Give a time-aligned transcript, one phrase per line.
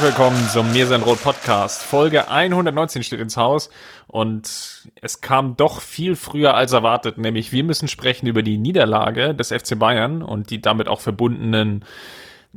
[0.00, 1.82] Herzlich willkommen zum Mir sein Rot Podcast.
[1.82, 3.68] Folge 119 steht ins Haus
[4.06, 9.34] und es kam doch viel früher als erwartet, nämlich wir müssen sprechen über die Niederlage
[9.34, 11.84] des FC Bayern und die damit auch verbundenen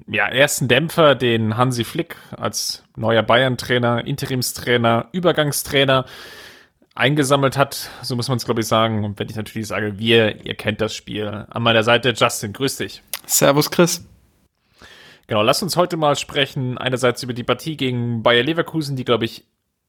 [0.07, 6.05] ja, ersten Dämpfer, den Hansi Flick als neuer Bayern-Trainer, Interimstrainer, Übergangstrainer
[6.95, 9.03] eingesammelt hat, so muss man es glaube ich sagen.
[9.03, 11.45] Und wenn ich natürlich sage, wir, ihr kennt das Spiel.
[11.49, 13.03] An meiner Seite Justin, grüß dich.
[13.25, 14.05] Servus Chris.
[15.33, 19.25] Genau, lass uns heute mal sprechen, einerseits über die Partie gegen Bayer Leverkusen, die, glaube
[19.25, 19.43] ich,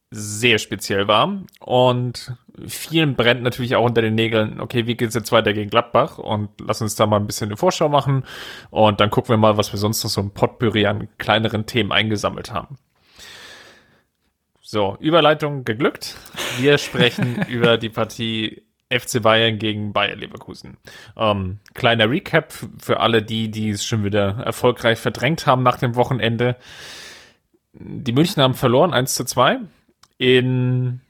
[0.09, 1.43] sehr speziell war.
[1.59, 2.33] Und
[2.65, 6.17] vielen brennt natürlich auch unter den Nägeln, okay, wie geht's jetzt weiter gegen Gladbach?
[6.17, 8.23] Und lass uns da mal ein bisschen eine Vorschau machen.
[8.71, 11.91] Und dann gucken wir mal, was wir sonst noch so im Potpourri an kleineren Themen
[11.91, 12.79] eingesammelt haben.
[14.61, 16.15] So, Überleitung geglückt.
[16.57, 20.77] Wir sprechen über die Partie FC Bayern gegen Bayer Leverkusen.
[21.17, 25.95] Ähm, kleiner Recap für alle die, die es schon wieder erfolgreich verdrängt haben nach dem
[25.95, 26.55] Wochenende.
[27.73, 29.59] Die München haben verloren 1 zu 2
[30.17, 31.01] in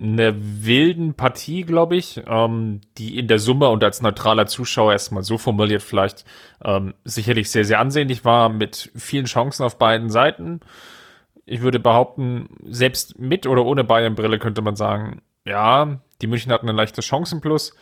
[0.00, 5.22] einer wilden Partie, glaube ich, ähm, die in der Summe und als neutraler Zuschauer erstmal
[5.22, 6.24] so formuliert vielleicht
[6.64, 10.60] ähm, sicherlich sehr, sehr ansehnlich war, mit vielen Chancen auf beiden Seiten.
[11.46, 16.68] Ich würde behaupten, selbst mit oder ohne Bayern-Brille könnte man sagen, ja, die München hatten
[16.68, 17.74] ein leichtes Chancenplus,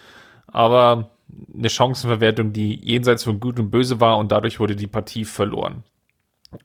[0.47, 1.11] aber
[1.55, 5.85] eine Chancenverwertung, die jenseits von Gut und Böse war und dadurch wurde die Partie verloren.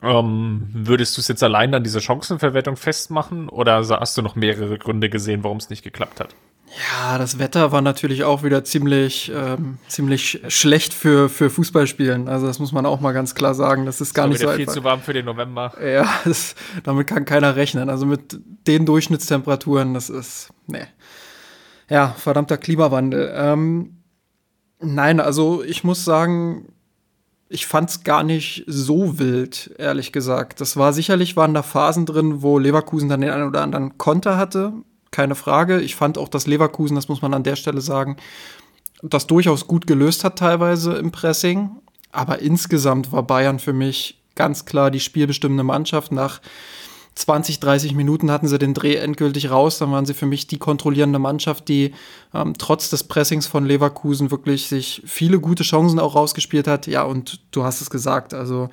[0.02, 4.78] Ähm, würdest du es jetzt allein an dieser Chancenverwertung festmachen oder hast du noch mehrere
[4.78, 6.34] Gründe gesehen, warum es nicht geklappt hat?
[6.76, 12.28] Ja, das Wetter war natürlich auch wieder ziemlich, ähm, ziemlich schlecht für, für Fußballspielen.
[12.28, 13.86] Also das muss man auch mal ganz klar sagen.
[13.86, 14.74] Das ist gar das nicht so viel einfach.
[14.74, 15.72] zu warm für den November.
[15.82, 17.88] Ja, das, damit kann keiner rechnen.
[17.88, 20.86] Also mit den Durchschnittstemperaturen, das ist, nee.
[21.90, 23.32] Ja, verdammter Klimawandel.
[23.34, 24.02] Ähm,
[24.80, 26.66] nein, also ich muss sagen,
[27.48, 30.60] ich fand's gar nicht so wild, ehrlich gesagt.
[30.60, 34.36] Das war sicherlich, waren da Phasen drin, wo Leverkusen dann den einen oder anderen Konter
[34.36, 34.72] hatte.
[35.10, 35.80] Keine Frage.
[35.80, 38.16] Ich fand auch, dass Leverkusen, das muss man an der Stelle sagen,
[39.02, 41.70] das durchaus gut gelöst hat teilweise im Pressing.
[42.12, 46.40] Aber insgesamt war Bayern für mich ganz klar die spielbestimmende Mannschaft nach
[47.18, 49.78] 20, 30 Minuten hatten sie den Dreh endgültig raus.
[49.78, 51.92] Dann waren sie für mich die kontrollierende Mannschaft, die
[52.32, 56.86] ähm, trotz des Pressings von Leverkusen wirklich sich viele gute Chancen auch rausgespielt hat.
[56.86, 58.68] Ja, und du hast es gesagt, also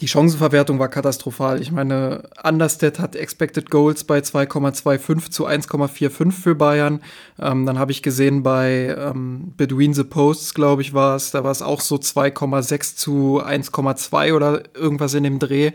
[0.00, 1.60] die Chancenverwertung war katastrophal.
[1.60, 7.00] Ich meine, Understat hat Expected Goals bei 2,25 zu 1,45 für Bayern.
[7.38, 11.44] Ähm, dann habe ich gesehen bei ähm, Between the Posts, glaube ich, war es, da
[11.44, 15.72] war es auch so 2,6 zu 1,2 oder irgendwas in dem Dreh.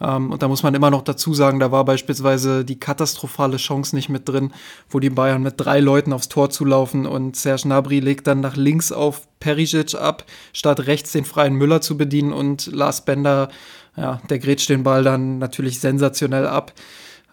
[0.00, 3.94] Ähm, und da muss man immer noch dazu sagen, da war beispielsweise die katastrophale Chance
[3.96, 4.52] nicht mit drin,
[4.90, 8.56] wo die Bayern mit drei Leuten aufs Tor zulaufen und Serge Gnabry legt dann nach
[8.56, 13.48] links auf Perisic ab, statt rechts den freien Müller zu bedienen und Lars Bender,
[13.96, 16.72] ja, der grätscht den Ball dann natürlich sensationell ab.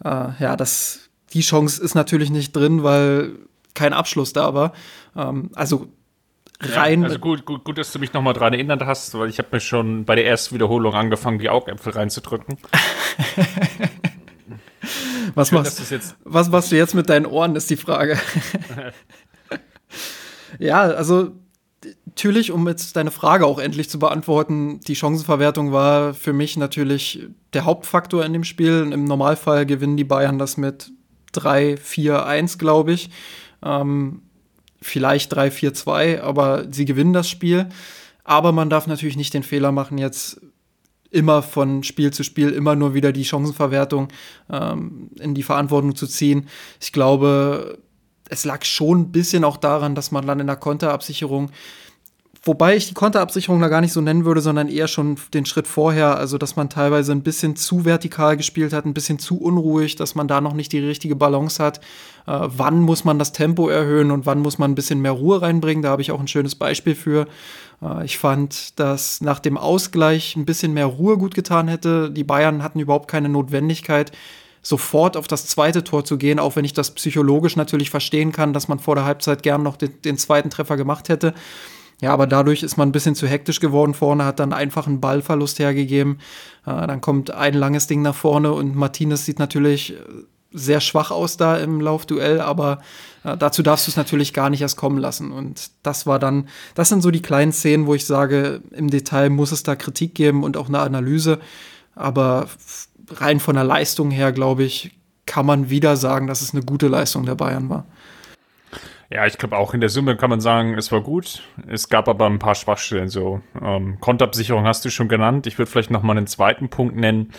[0.03, 3.33] Äh, ja, das, die Chance ist natürlich nicht drin, weil
[3.73, 4.73] kein Abschluss da war.
[5.15, 5.87] Ähm, also
[6.75, 7.01] rein.
[7.01, 9.49] Ja, also gut, gut, gut, dass du mich nochmal dran erinnert hast, weil ich habe
[9.51, 12.57] mir schon bei der ersten Wiederholung angefangen, die Augäpfel reinzudrücken.
[15.35, 18.19] was Schön, machst jetzt Was machst du jetzt mit deinen Ohren, ist die Frage.
[20.59, 21.31] ja, also
[22.05, 27.27] natürlich, um jetzt deine Frage auch endlich zu beantworten, die Chancenverwertung war für mich natürlich
[27.53, 28.89] der Hauptfaktor in dem Spiel.
[28.91, 30.91] Im Normalfall gewinnen die Bayern das mit
[31.33, 33.09] 3, 4, 1, glaube ich.
[33.63, 34.22] Ähm,
[34.83, 37.69] vielleicht 3-4-2, aber sie gewinnen das Spiel.
[38.23, 40.39] Aber man darf natürlich nicht den Fehler machen, jetzt
[41.09, 44.07] immer von Spiel zu Spiel immer nur wieder die Chancenverwertung
[44.49, 46.47] ähm, in die Verantwortung zu ziehen.
[46.81, 47.77] Ich glaube,
[48.29, 51.51] es lag schon ein bisschen auch daran, dass man dann in der Konterabsicherung
[52.45, 55.65] Wobei ich die Konterabsicherung da gar nicht so nennen würde, sondern eher schon den Schritt
[55.65, 59.95] vorher, also dass man teilweise ein bisschen zu vertikal gespielt hat, ein bisschen zu unruhig,
[59.95, 61.77] dass man da noch nicht die richtige Balance hat.
[62.27, 65.41] Äh, wann muss man das Tempo erhöhen und wann muss man ein bisschen mehr Ruhe
[65.41, 65.83] reinbringen?
[65.83, 67.27] Da habe ich auch ein schönes Beispiel für.
[67.81, 72.11] Äh, ich fand, dass nach dem Ausgleich ein bisschen mehr Ruhe gut getan hätte.
[72.11, 74.11] Die Bayern hatten überhaupt keine Notwendigkeit,
[74.61, 78.51] sofort auf das zweite Tor zu gehen, auch wenn ich das psychologisch natürlich verstehen kann,
[78.51, 81.33] dass man vor der Halbzeit gern noch den, den zweiten Treffer gemacht hätte
[82.03, 84.99] ja, aber dadurch ist man ein bisschen zu hektisch geworden vorne, hat dann einfach einen
[84.99, 86.19] Ballverlust hergegeben.
[86.65, 89.95] Äh, dann kommt ein langes Ding nach vorne und Martinez sieht natürlich
[90.51, 92.79] sehr schwach aus da im Laufduell, aber
[93.23, 95.31] äh, dazu darfst du es natürlich gar nicht erst kommen lassen.
[95.31, 99.29] Und das war dann, das sind so die kleinen Szenen, wo ich sage, im Detail
[99.29, 101.39] muss es da Kritik geben und auch eine Analyse.
[101.95, 102.47] Aber
[103.11, 104.91] rein von der Leistung her, glaube ich,
[105.25, 107.85] kann man wieder sagen, dass es eine gute Leistung der Bayern war.
[109.13, 111.43] Ja, ich glaube auch in der Summe kann man sagen, es war gut.
[111.67, 113.09] Es gab aber ein paar Schwachstellen.
[113.09, 115.45] So ähm, Konterabsicherung hast du schon genannt.
[115.45, 117.31] Ich würde vielleicht noch mal einen zweiten Punkt nennen.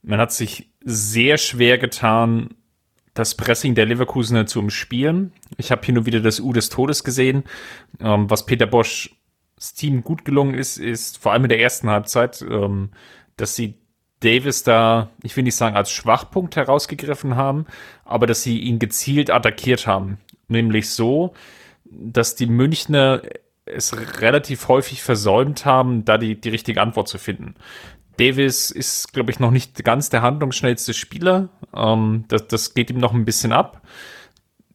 [0.00, 2.54] Man hat sich sehr schwer getan,
[3.12, 5.32] das Pressing der Leverkusener zu umspielen.
[5.58, 7.44] Ich habe hier nur wieder das U des Todes gesehen.
[8.00, 9.10] Ähm, was Peter Boschs
[9.76, 12.92] Team gut gelungen ist, ist vor allem in der ersten Halbzeit, ähm,
[13.36, 13.74] dass sie
[14.20, 17.66] Davis da, ich will nicht sagen als Schwachpunkt herausgegriffen haben,
[18.06, 20.18] aber dass sie ihn gezielt attackiert haben.
[20.48, 21.34] Nämlich so,
[21.84, 23.22] dass die Münchner
[23.66, 27.54] es relativ häufig versäumt haben, da die, die richtige Antwort zu finden.
[28.18, 31.48] Davis ist, glaube ich, noch nicht ganz der handlungsschnellste Spieler.
[31.74, 33.82] Ähm, das, das geht ihm noch ein bisschen ab.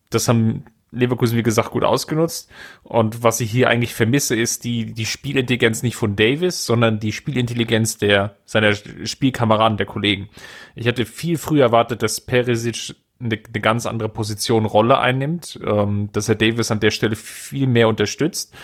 [0.10, 2.50] Das haben Leverkusen, wie gesagt, gut ausgenutzt.
[2.84, 7.12] Und was ich hier eigentlich vermisse, ist die, die Spielintelligenz nicht von Davis, sondern die
[7.12, 10.30] Spielintelligenz der, seiner Spielkameraden, der Kollegen.
[10.76, 16.10] Ich hätte viel früher erwartet, dass Perisic eine, eine ganz andere Position Rolle einnimmt, ähm,
[16.14, 18.56] dass er Davis an der Stelle viel mehr unterstützt.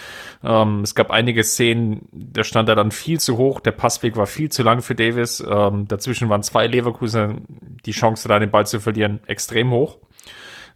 [0.43, 4.27] Ähm, es gab einige Szenen, da stand er dann viel zu hoch, der Passweg war
[4.27, 5.43] viel zu lang für Davis.
[5.47, 7.45] Ähm, dazwischen waren zwei Leverkusen,
[7.85, 9.97] die Chance da den Ball zu verlieren, extrem hoch.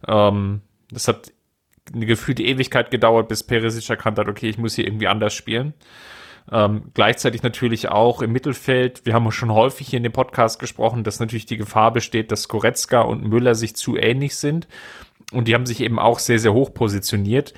[0.06, 0.60] Ähm,
[0.90, 1.32] das hat
[1.92, 5.74] eine gefühlte Ewigkeit gedauert, bis Perisic erkannt hat, okay, ich muss hier irgendwie anders spielen.
[6.50, 11.04] Ähm, gleichzeitig natürlich auch im Mittelfeld, wir haben schon häufig hier in dem Podcast gesprochen,
[11.04, 14.68] dass natürlich die Gefahr besteht, dass Goretzka und Müller sich zu ähnlich sind.
[15.32, 17.54] Und die haben sich eben auch sehr, sehr hoch positioniert,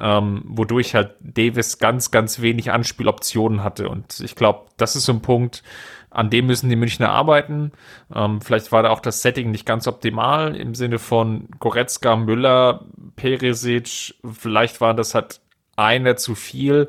[0.00, 3.88] ähm, wodurch halt Davis ganz, ganz wenig Anspieloptionen hatte.
[3.88, 5.64] Und ich glaube, das ist so ein Punkt,
[6.10, 7.72] an dem müssen die Münchner arbeiten.
[8.14, 12.84] Ähm, vielleicht war da auch das Setting nicht ganz optimal im Sinne von Goretzka, Müller,
[13.16, 14.14] Peresic.
[14.32, 15.40] Vielleicht war das halt
[15.76, 16.88] einer zu viel.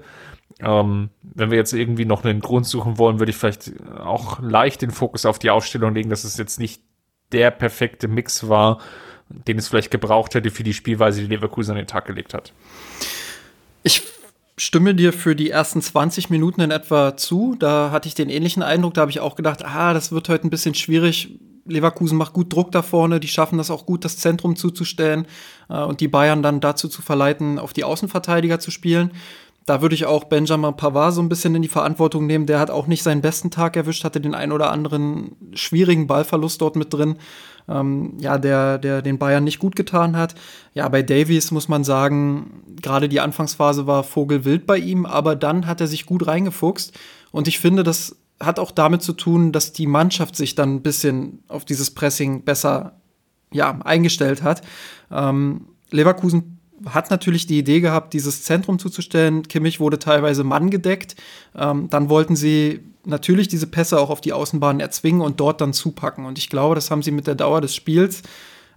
[0.60, 4.82] Ähm, wenn wir jetzt irgendwie noch einen Grund suchen wollen, würde ich vielleicht auch leicht
[4.82, 6.82] den Fokus auf die Aufstellung legen, dass es jetzt nicht
[7.32, 8.80] der perfekte Mix war,
[9.30, 12.52] den es vielleicht gebraucht hätte für die Spielweise, die Leverkusen an den Tag gelegt hat.
[13.84, 14.02] Ich
[14.58, 17.56] stimme dir für die ersten 20 Minuten in etwa zu.
[17.58, 18.96] Da hatte ich den ähnlichen Eindruck.
[18.96, 21.40] Da habe ich auch gedacht, ah, das wird heute ein bisschen schwierig.
[21.66, 23.20] Leverkusen macht gut Druck da vorne.
[23.20, 25.28] Die schaffen das auch gut, das Zentrum zuzustellen
[25.70, 29.12] äh, und die Bayern dann dazu zu verleiten, auf die Außenverteidiger zu spielen.
[29.70, 32.48] Da würde ich auch Benjamin Pavard so ein bisschen in die Verantwortung nehmen.
[32.48, 36.60] Der hat auch nicht seinen besten Tag erwischt, hatte den ein oder anderen schwierigen Ballverlust
[36.60, 37.18] dort mit drin.
[37.68, 40.34] Ähm, ja, der, der den Bayern nicht gut getan hat.
[40.74, 45.68] Ja, bei Davies muss man sagen, gerade die Anfangsphase war Vogelwild bei ihm, aber dann
[45.68, 46.98] hat er sich gut reingefuchst.
[47.30, 50.82] Und ich finde, das hat auch damit zu tun, dass die Mannschaft sich dann ein
[50.82, 52.94] bisschen auf dieses Pressing besser
[53.52, 54.64] ja, eingestellt hat.
[55.12, 59.44] Ähm, Leverkusen hat natürlich die Idee gehabt, dieses Zentrum zuzustellen.
[59.44, 61.16] Kimmich wurde teilweise Mann gedeckt.
[61.56, 65.74] Ähm, dann wollten sie natürlich diese Pässe auch auf die Außenbahn erzwingen und dort dann
[65.74, 66.26] zupacken.
[66.26, 68.24] Und ich glaube, das haben sie mit der Dauer des Spiels,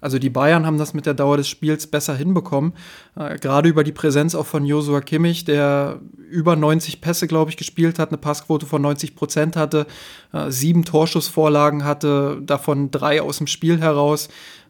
[0.03, 2.75] also die Bayern haben das mit der Dauer des Spiels besser hinbekommen.
[3.17, 7.57] Äh, Gerade über die Präsenz auch von Josua Kimmich, der über 90 Pässe, glaube ich,
[7.57, 9.87] gespielt hat, eine Passquote von 90 Prozent hatte,
[10.33, 14.29] äh, sieben Torschussvorlagen hatte, davon drei aus dem Spiel heraus,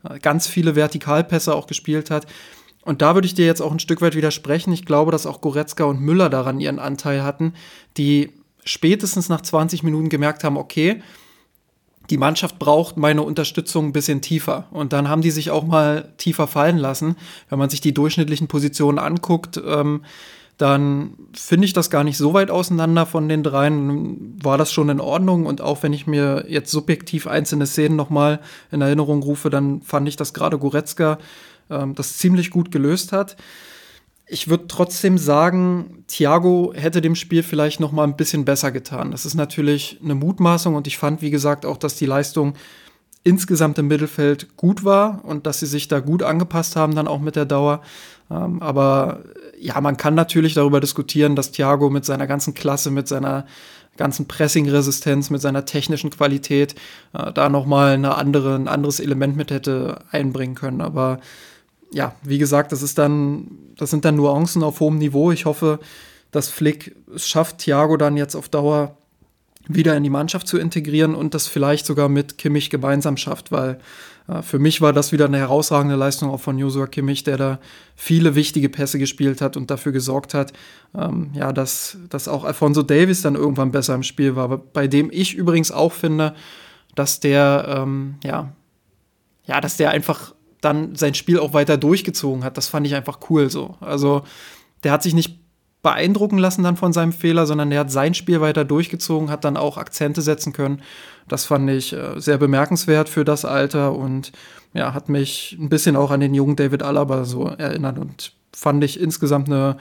[0.08, 2.26] äh, ganz viele Vertikalpässe auch gespielt hat.
[2.84, 4.72] Und da würde ich dir jetzt auch ein Stück weit widersprechen.
[4.72, 7.54] Ich glaube, dass auch Goretzka und Müller daran ihren Anteil hatten,
[7.96, 8.32] die
[8.64, 11.02] spätestens nach 20 Minuten gemerkt haben, okay,
[12.10, 14.66] die Mannschaft braucht meine Unterstützung ein bisschen tiefer.
[14.70, 17.16] Und dann haben die sich auch mal tiefer fallen lassen.
[17.48, 20.02] Wenn man sich die durchschnittlichen Positionen anguckt, ähm,
[20.58, 24.38] dann finde ich das gar nicht so weit auseinander von den dreien.
[24.42, 25.46] War das schon in Ordnung?
[25.46, 30.08] Und auch wenn ich mir jetzt subjektiv einzelne Szenen nochmal in Erinnerung rufe, dann fand
[30.08, 31.18] ich, dass gerade Goretzka
[31.72, 33.36] ähm, das ziemlich gut gelöst hat.
[34.26, 39.10] Ich würde trotzdem sagen, Thiago hätte dem Spiel vielleicht noch mal ein bisschen besser getan.
[39.10, 42.54] Das ist natürlich eine Mutmaßung und ich fand, wie gesagt, auch, dass die Leistung
[43.24, 47.20] insgesamt im Mittelfeld gut war und dass sie sich da gut angepasst haben, dann auch
[47.20, 47.82] mit der Dauer.
[48.30, 49.20] Ähm, aber
[49.58, 53.46] ja, man kann natürlich darüber diskutieren, dass Thiago mit seiner ganzen Klasse, mit seiner
[53.96, 56.74] ganzen Pressing-Resistenz, mit seiner technischen Qualität
[57.12, 60.80] äh, da noch mal eine andere, ein anderes Element mit hätte einbringen können.
[60.80, 61.20] Aber
[61.92, 65.30] ja, wie gesagt, das ist dann, das sind dann Nuancen auf hohem Niveau.
[65.30, 65.78] Ich hoffe,
[66.30, 68.96] dass Flick es schafft, Thiago dann jetzt auf Dauer
[69.68, 73.78] wieder in die Mannschaft zu integrieren und das vielleicht sogar mit Kimmich gemeinsam schafft, weil
[74.26, 77.58] äh, für mich war das wieder eine herausragende Leistung auch von Josua Kimmich, der da
[77.94, 80.52] viele wichtige Pässe gespielt hat und dafür gesorgt hat,
[80.96, 85.10] ähm, ja, dass, dass auch Alfonso Davis dann irgendwann besser im Spiel war, bei dem
[85.12, 86.34] ich übrigens auch finde,
[86.94, 88.52] dass der, ähm, ja,
[89.44, 92.56] ja, dass der einfach dann sein Spiel auch weiter durchgezogen hat.
[92.56, 93.76] Das fand ich einfach cool so.
[93.80, 94.22] Also
[94.84, 95.38] der hat sich nicht
[95.82, 99.56] beeindrucken lassen dann von seinem Fehler, sondern der hat sein Spiel weiter durchgezogen, hat dann
[99.56, 100.80] auch Akzente setzen können.
[101.28, 104.32] Das fand ich äh, sehr bemerkenswert für das Alter und
[104.74, 108.82] ja, hat mich ein bisschen auch an den jungen David Alaba so erinnert und fand
[108.84, 109.76] ich insgesamt eine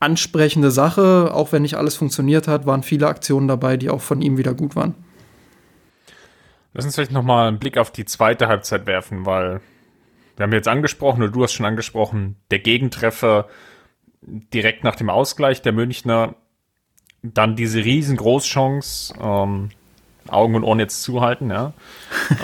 [0.00, 1.30] ansprechende Sache.
[1.32, 4.52] Auch wenn nicht alles funktioniert hat, waren viele Aktionen dabei, die auch von ihm wieder
[4.52, 4.94] gut waren.
[6.74, 9.62] Lass uns vielleicht nochmal einen Blick auf die zweite Halbzeit werfen, weil
[10.36, 13.48] wir haben jetzt angesprochen, oder du hast schon angesprochen, der Gegentreffer
[14.22, 16.34] direkt nach dem Ausgleich der Münchner
[17.22, 19.70] dann diese riesen Großchance, ähm,
[20.28, 21.72] Augen und Ohren jetzt zuhalten, ja.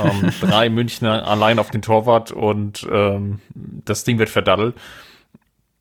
[0.02, 4.76] ähm, drei Münchner allein auf den Torwart und ähm, das Ding wird verdaddelt.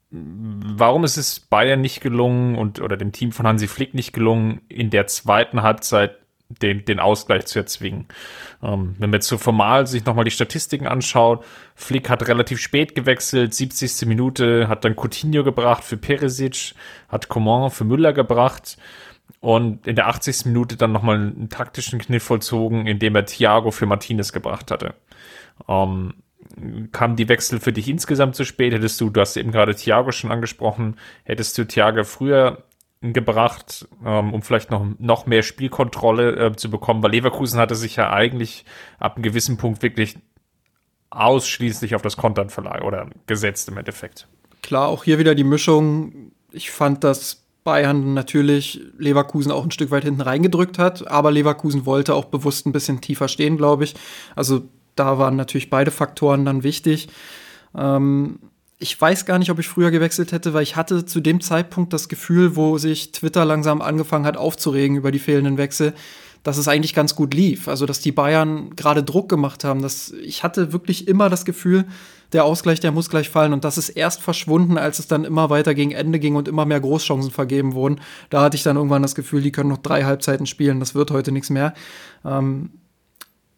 [0.10, 4.62] Warum ist es Bayern nicht gelungen und oder dem Team von Hansi Flick nicht gelungen,
[4.68, 6.18] in der zweiten Halbzeit
[6.62, 8.08] den, den Ausgleich zu erzwingen.
[8.64, 11.44] Ähm, wenn man jetzt so formal sich nochmal die Statistiken anschaut,
[11.76, 14.08] Flick hat relativ spät gewechselt, 70.
[14.08, 16.74] Minute, hat dann Coutinho gebracht für Peresic,
[17.08, 18.78] hat Coman für Müller gebracht
[19.40, 20.46] und in der 80.
[20.46, 24.94] Minute dann nochmal einen taktischen Kniff vollzogen, indem er Thiago für Martinez gebracht hatte.
[25.68, 26.14] Ähm,
[26.92, 28.74] kam die Wechsel für dich insgesamt zu spät?
[28.74, 32.64] Hättest du, du hast eben gerade Thiago schon angesprochen, hättest du Thiago früher
[33.02, 37.96] gebracht, ähm, um vielleicht noch, noch mehr Spielkontrolle äh, zu bekommen, weil Leverkusen hatte sich
[37.96, 38.64] ja eigentlich
[39.00, 40.18] ab einem gewissen Punkt wirklich
[41.10, 44.28] ausschließlich auf das Kontern verleiht oder gesetzt im Endeffekt.
[44.62, 46.32] Klar, auch hier wieder die Mischung.
[46.52, 51.86] Ich fand, dass Bayern natürlich Leverkusen auch ein Stück weit hinten reingedrückt hat, aber Leverkusen
[51.86, 53.96] wollte auch bewusst ein bisschen tiefer stehen, glaube ich.
[54.36, 54.64] Also
[54.96, 57.10] da waren natürlich beide Faktoren dann wichtig.
[57.76, 58.40] Ähm,
[58.82, 61.94] ich weiß gar nicht, ob ich früher gewechselt hätte, weil ich hatte zu dem Zeitpunkt
[61.94, 65.94] das Gefühl, wo sich Twitter langsam angefangen hat aufzuregen über die fehlenden Wechsel,
[66.42, 67.68] dass es eigentlich ganz gut lief.
[67.68, 69.84] Also, dass die Bayern gerade Druck gemacht haben.
[69.84, 71.86] Dass ich hatte wirklich immer das Gefühl,
[72.34, 73.54] der Ausgleich, der muss gleich fallen.
[73.54, 76.66] Und das ist erst verschwunden, als es dann immer weiter gegen Ende ging und immer
[76.66, 78.02] mehr Großchancen vergeben wurden.
[78.32, 80.80] Da hatte ich dann irgendwann das Gefühl, die können noch drei Halbzeiten spielen.
[80.80, 81.76] Das wird heute nichts mehr.
[82.26, 82.72] Ähm,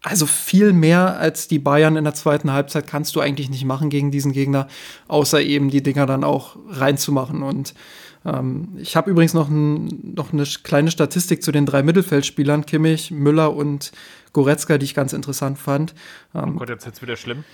[0.04, 3.90] also viel mehr als die Bayern in der zweiten Halbzeit kannst du eigentlich nicht machen
[3.90, 4.68] gegen diesen Gegner,
[5.08, 7.42] außer eben die Dinger dann auch reinzumachen.
[7.42, 7.74] Und
[8.26, 13.12] ähm, ich habe übrigens noch, ein, noch eine kleine Statistik zu den drei Mittelfeldspielern, Kimmich,
[13.12, 13.94] Müller und
[14.34, 15.96] Goretzka, die ich ganz interessant fand.
[16.36, 17.46] Ähm, oh Gott, jetzt wird's wieder schlimm.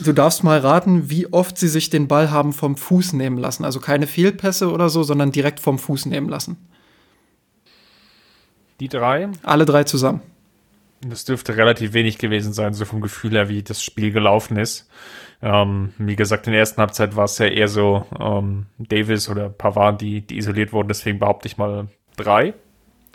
[0.00, 3.64] Du darfst mal raten, wie oft sie sich den Ball haben vom Fuß nehmen lassen.
[3.64, 6.56] Also keine Fehlpässe oder so, sondern direkt vom Fuß nehmen lassen.
[8.80, 9.28] Die drei?
[9.44, 10.20] Alle drei zusammen.
[11.08, 14.88] Das dürfte relativ wenig gewesen sein, so vom Gefühl her, wie das Spiel gelaufen ist.
[15.42, 19.48] Ähm, wie gesagt, in der ersten Halbzeit war es ja eher so ähm, Davis oder
[19.50, 22.54] Pavard, die, die isoliert wurden, deswegen behaupte ich mal drei.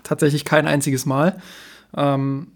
[0.03, 1.41] Tatsächlich kein einziges Mal.
[1.95, 2.47] Ähm,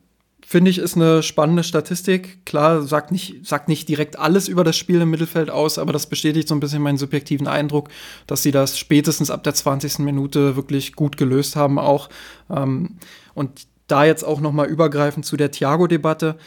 [0.48, 2.46] Finde ich, ist eine spannende Statistik.
[2.46, 6.06] Klar, sagt nicht, sagt nicht direkt alles über das Spiel im Mittelfeld aus, aber das
[6.06, 7.90] bestätigt so ein bisschen meinen subjektiven Eindruck,
[8.28, 10.00] dass sie das spätestens ab der 20.
[10.00, 12.10] Minute wirklich gut gelöst haben auch.
[12.52, 12.98] Ähm,
[13.34, 16.38] und da jetzt auch noch mal übergreifend zu der Thiago-Debatte.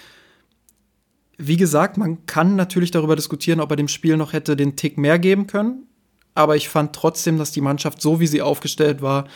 [1.37, 4.99] Wie gesagt, man kann natürlich darüber diskutieren, ob er dem Spiel noch hätte den Tick
[4.99, 5.87] mehr geben können.
[6.35, 9.27] Aber ich fand trotzdem, dass die Mannschaft, so wie sie aufgestellt war,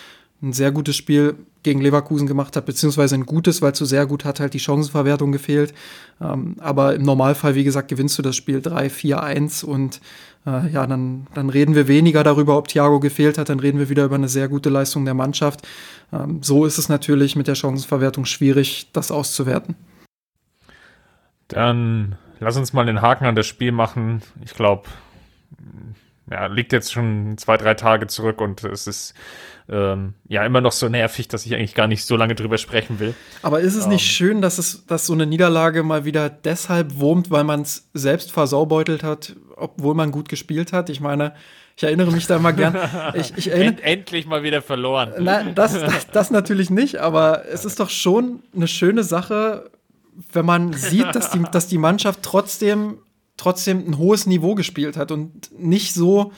[0.43, 4.25] ein sehr gutes Spiel gegen Leverkusen gemacht hat, beziehungsweise ein gutes, weil zu sehr gut
[4.25, 5.73] hat halt die Chancenverwertung gefehlt.
[6.21, 10.01] Ähm, aber im Normalfall, wie gesagt, gewinnst du das Spiel 3, 4, 1 und
[10.45, 13.89] äh, ja, dann, dann reden wir weniger darüber, ob Thiago gefehlt hat, dann reden wir
[13.89, 15.67] wieder über eine sehr gute Leistung der Mannschaft.
[16.13, 19.77] Ähm, so ist es natürlich mit der Chancenverwertung schwierig, das auszuwerten.
[21.47, 24.23] Dann lass uns mal den Haken an das Spiel machen.
[24.45, 24.89] Ich glaube,
[26.31, 29.15] ja, liegt jetzt schon zwei, drei Tage zurück und es ist
[29.69, 33.01] ähm, ja immer noch so nervig, dass ich eigentlich gar nicht so lange drüber sprechen
[33.01, 33.15] will.
[33.43, 36.99] Aber ist es ähm, nicht schön, dass es, dass so eine Niederlage mal wieder deshalb
[36.99, 40.91] wurmt, weil man es selbst versaubeutelt hat, obwohl man gut gespielt hat?
[40.91, 41.35] Ich meine,
[41.77, 42.77] ich erinnere mich da immer gern.
[43.15, 45.13] Ich, ich End, endlich mal wieder verloren.
[45.19, 49.71] Nein, das, das, das natürlich nicht, aber es ist doch schon eine schöne Sache,
[50.33, 52.99] wenn man sieht, dass die, dass die Mannschaft trotzdem,
[53.37, 56.33] trotzdem ein hohes Niveau gespielt hat und nicht so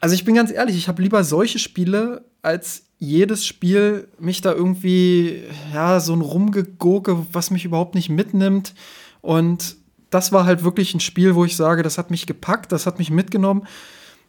[0.00, 4.52] also ich bin ganz ehrlich, ich habe lieber solche Spiele als jedes Spiel mich da
[4.52, 8.74] irgendwie, ja, so ein Rumgegurke, was mich überhaupt nicht mitnimmt.
[9.20, 9.76] Und
[10.10, 12.98] das war halt wirklich ein Spiel, wo ich sage, das hat mich gepackt, das hat
[12.98, 13.66] mich mitgenommen.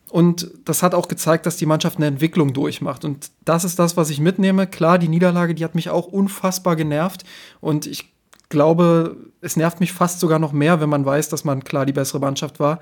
[0.10, 3.05] Und das hat auch gezeigt, dass die Mannschaft eine Entwicklung durchmacht.
[3.05, 4.67] Und das ist das, was ich mitnehme.
[4.67, 7.24] Klar, die Niederlage, die hat mich auch unfassbar genervt.
[7.62, 8.12] Und ich
[8.51, 11.93] glaube, es nervt mich fast sogar noch mehr, wenn man weiß, dass man klar die
[11.93, 12.79] bessere Mannschaft war.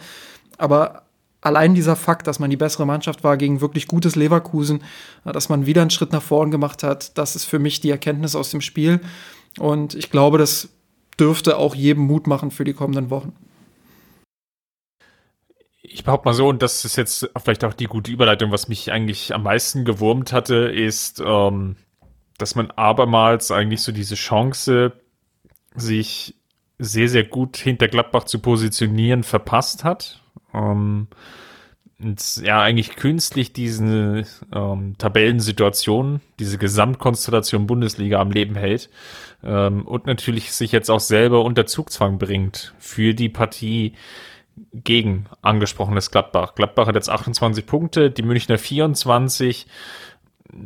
[0.57, 1.03] Aber
[1.39, 4.83] allein dieser Fakt, dass man die bessere Mannschaft war gegen wirklich gutes Leverkusen,
[5.23, 8.35] dass man wieder einen Schritt nach vorn gemacht hat, das ist für mich die Erkenntnis
[8.35, 8.99] aus dem Spiel.
[9.57, 10.67] Und ich glaube, das
[11.17, 13.33] dürfte auch jedem Mut machen für die kommenden Wochen
[15.91, 18.91] ich behaupte mal so, und das ist jetzt vielleicht auch die gute Überleitung, was mich
[18.91, 21.75] eigentlich am meisten gewurmt hatte, ist, ähm,
[22.38, 24.93] dass man abermals eigentlich so diese Chance,
[25.75, 26.35] sich
[26.77, 30.21] sehr, sehr gut hinter Gladbach zu positionieren, verpasst hat.
[30.53, 31.07] Ähm,
[32.01, 34.23] und ja, eigentlich künstlich diese
[34.53, 38.89] ähm, Tabellensituation, diese Gesamtkonstellation Bundesliga am Leben hält
[39.43, 43.95] ähm, und natürlich sich jetzt auch selber unter Zugzwang bringt für die Partie
[44.73, 46.55] gegen angesprochenes Gladbach.
[46.55, 49.67] Gladbach hat jetzt 28 Punkte, die Münchner 24.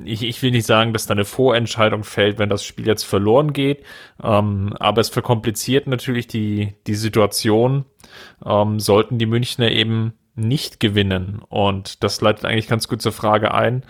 [0.06, 3.54] Ich, ich will nicht sagen, dass da eine Vorentscheidung fällt, wenn das Spiel jetzt verloren
[3.54, 3.84] geht,
[4.24, 7.86] ähm, aber es verkompliziert natürlich die, die Situation.
[8.46, 11.42] Ähm, sollten die Münchner eben nicht gewinnen.
[11.50, 13.84] Und das leitet eigentlich ganz gut zur Frage ein,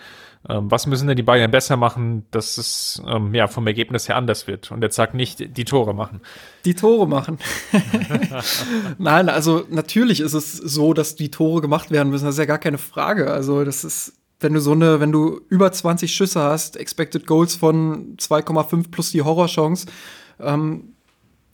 [0.48, 4.16] ähm, was müssen denn die Bayern besser machen, dass es ähm, ja vom Ergebnis her
[4.16, 4.70] anders wird?
[4.70, 6.20] Und jetzt sagt nicht die Tore machen.
[6.64, 7.38] Die Tore machen.
[8.98, 12.26] Nein, also natürlich ist es so, dass die Tore gemacht werden müssen.
[12.26, 13.30] Das ist ja gar keine Frage.
[13.30, 17.54] Also das ist, wenn du so eine, wenn du über 20 Schüsse hast, Expected Goals
[17.54, 19.86] von 2,5 plus die Horrorchance,
[20.40, 20.94] ähm,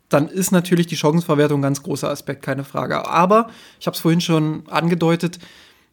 [0.08, 3.06] dann ist natürlich die Chancenverwertung ein ganz großer Aspekt, keine Frage.
[3.06, 5.38] Aber ich habe es vorhin schon angedeutet,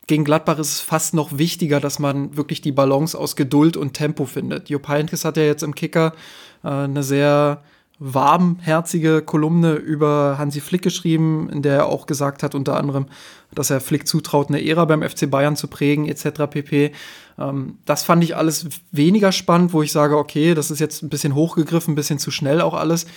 [0.07, 3.93] gegen Gladbach ist es fast noch wichtiger, dass man wirklich die Balance aus Geduld und
[3.93, 4.69] Tempo findet.
[4.69, 6.13] Jupp Heynckes hat ja jetzt im Kicker
[6.63, 7.61] äh, eine sehr
[7.99, 13.07] warmherzige Kolumne über Hansi Flick geschrieben, in der er auch gesagt hat, unter anderem,
[13.53, 16.47] dass er Flick zutraut, eine Ära beim FC Bayern zu prägen, etc.
[16.49, 16.91] pp.
[17.39, 21.09] Ähm, das fand ich alles weniger spannend, wo ich sage, okay, das ist jetzt ein
[21.09, 23.07] bisschen hochgegriffen, ein bisschen zu schnell auch alles.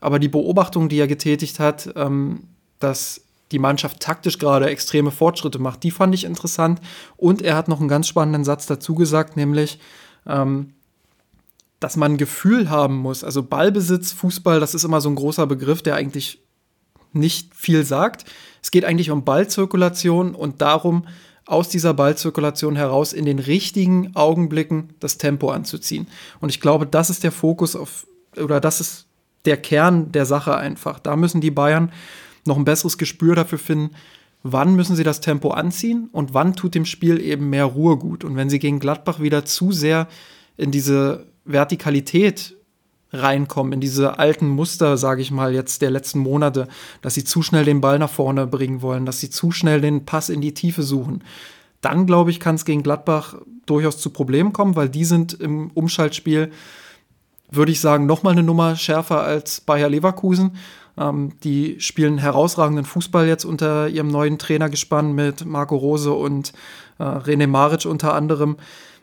[0.00, 2.44] Aber die Beobachtung, die er getätigt hat, ähm,
[2.80, 3.20] dass
[3.52, 5.84] die Mannschaft taktisch gerade extreme Fortschritte macht.
[5.84, 6.80] Die fand ich interessant.
[7.16, 9.78] Und er hat noch einen ganz spannenden Satz dazu gesagt, nämlich,
[10.26, 10.72] ähm,
[11.84, 13.22] dass man ein Gefühl haben muss.
[13.22, 16.42] Also Ballbesitz, Fußball, das ist immer so ein großer Begriff, der eigentlich
[17.12, 18.24] nicht viel sagt.
[18.62, 21.06] Es geht eigentlich um Ballzirkulation und darum,
[21.44, 26.06] aus dieser Ballzirkulation heraus in den richtigen Augenblicken das Tempo anzuziehen.
[26.40, 29.06] Und ich glaube, das ist der Fokus auf, oder das ist
[29.44, 30.98] der Kern der Sache einfach.
[30.98, 31.92] Da müssen die Bayern
[32.46, 33.94] noch ein besseres Gespür dafür finden,
[34.42, 38.24] wann müssen sie das Tempo anziehen und wann tut dem Spiel eben mehr Ruhe gut.
[38.24, 40.08] Und wenn sie gegen Gladbach wieder zu sehr
[40.56, 42.56] in diese Vertikalität
[43.12, 46.68] reinkommen, in diese alten Muster, sage ich mal, jetzt der letzten Monate,
[47.00, 50.04] dass sie zu schnell den Ball nach vorne bringen wollen, dass sie zu schnell den
[50.04, 51.22] Pass in die Tiefe suchen,
[51.80, 55.70] dann glaube ich, kann es gegen Gladbach durchaus zu Problemen kommen, weil die sind im
[55.74, 56.50] Umschaltspiel,
[57.50, 60.56] würde ich sagen, noch mal eine Nummer schärfer als Bayer Leverkusen.
[60.96, 66.52] Ähm, die spielen herausragenden Fußball jetzt unter ihrem neuen Trainergespann mit Marco Rose und
[66.98, 68.56] äh, René Maric unter anderem.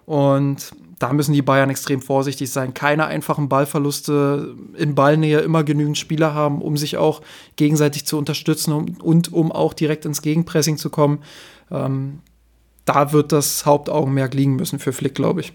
[0.06, 0.72] Und
[1.02, 2.76] da müssen die Bayern extrem vorsichtig sein.
[2.76, 7.22] Keine einfachen Ballverluste in Ballnähe, immer genügend Spieler haben, um sich auch
[7.56, 11.24] gegenseitig zu unterstützen und, und um auch direkt ins Gegenpressing zu kommen.
[11.72, 12.20] Ähm,
[12.86, 15.54] da wird das Hauptaugenmerk liegen müssen für Flick, glaube ich.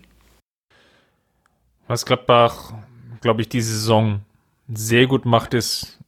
[1.87, 2.73] Was Gladbach,
[3.21, 4.23] glaube ich, diese Saison
[4.69, 6.01] sehr gut macht, ist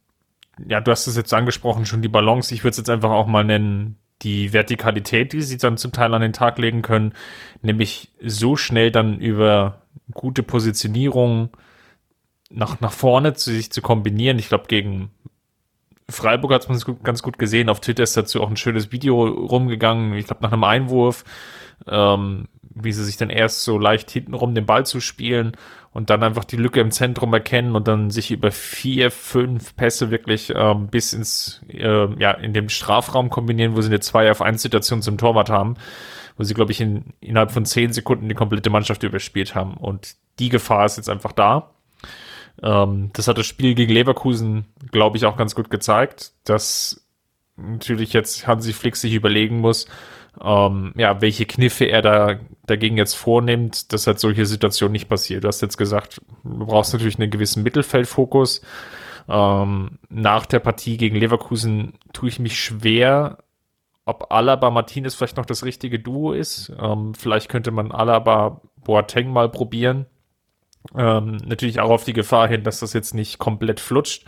[0.67, 2.53] ja, du hast es jetzt angesprochen, schon die Balance.
[2.53, 6.13] Ich würde es jetzt einfach auch mal nennen, die Vertikalität, die sie dann zum Teil
[6.13, 7.13] an den Tag legen können,
[7.61, 11.49] nämlich so schnell dann über gute Positionierung
[12.49, 14.39] nach, nach vorne zu sich zu kombinieren.
[14.39, 15.11] Ich glaube, gegen
[16.09, 17.69] Freiburg hat man es ganz gut gesehen.
[17.69, 20.13] Auf Twitter ist dazu auch ein schönes Video rumgegangen.
[20.15, 21.23] Ich glaube, nach einem Einwurf,
[21.87, 25.53] ähm, wie sie sich dann erst so leicht hintenrum den Ball zu spielen
[25.91, 30.11] und dann einfach die Lücke im Zentrum erkennen und dann sich über vier, fünf Pässe
[30.11, 34.41] wirklich ähm, bis ins, äh, ja, in dem Strafraum kombinieren, wo sie eine 2 auf
[34.41, 35.75] 1 Situation zum Torwart haben,
[36.37, 39.75] wo sie, glaube ich, in, innerhalb von zehn Sekunden die komplette Mannschaft überspielt haben.
[39.75, 41.71] Und die Gefahr ist jetzt einfach da.
[42.61, 47.03] Ähm, das hat das Spiel gegen Leverkusen, glaube ich, auch ganz gut gezeigt, dass
[47.57, 49.87] natürlich jetzt Hansi Flick sich überlegen muss,
[50.41, 55.43] ähm, ja, welche Kniffe er da dagegen jetzt vornimmt, dass halt solche Situationen nicht passiert.
[55.43, 58.61] Du hast jetzt gesagt, du brauchst natürlich einen gewissen Mittelfeldfokus.
[59.27, 63.39] Ähm, nach der Partie gegen Leverkusen tue ich mich schwer,
[64.05, 66.71] ob Alaba Martinez vielleicht noch das richtige Duo ist.
[66.79, 70.05] Ähm, vielleicht könnte man Alaba Boateng mal probieren.
[70.95, 74.25] Ähm, natürlich auch auf die Gefahr hin, dass das jetzt nicht komplett flutscht,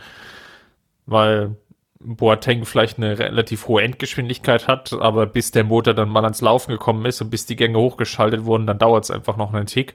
[1.06, 1.56] weil
[2.04, 6.72] Boateng vielleicht eine relativ hohe Endgeschwindigkeit hat, aber bis der Motor dann mal ans Laufen
[6.72, 9.94] gekommen ist und bis die Gänge hochgeschaltet wurden, dann dauert es einfach noch einen Tick.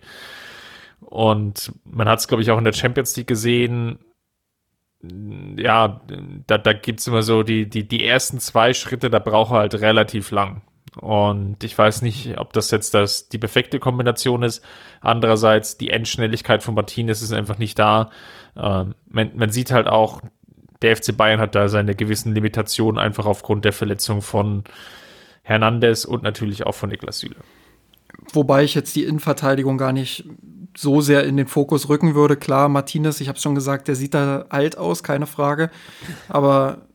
[1.02, 4.00] Und man hat es, glaube ich, auch in der Champions League gesehen.
[5.58, 6.02] Ja,
[6.48, 9.60] da, da gibt es immer so die, die, die ersten zwei Schritte, da braucht er
[9.60, 10.64] halt relativ lang.
[11.00, 14.64] Und ich weiß nicht, ob das jetzt das, die perfekte Kombination ist.
[15.02, 18.10] Andererseits, die Endschnelligkeit von Martinez ist einfach nicht da.
[18.56, 20.22] Ähm, man, man sieht halt auch,
[20.82, 24.64] der FC Bayern hat da seine gewissen Limitationen einfach aufgrund der Verletzung von
[25.44, 27.38] Hernandez und natürlich auch von Niklas Süle.
[28.34, 30.26] Wobei ich jetzt die Innenverteidigung gar nicht
[30.76, 32.38] so sehr in den Fokus rücken würde.
[32.38, 35.72] Klar, Martinez, ich habe schon gesagt, der sieht da alt aus, keine Frage.
[36.30, 36.88] Aber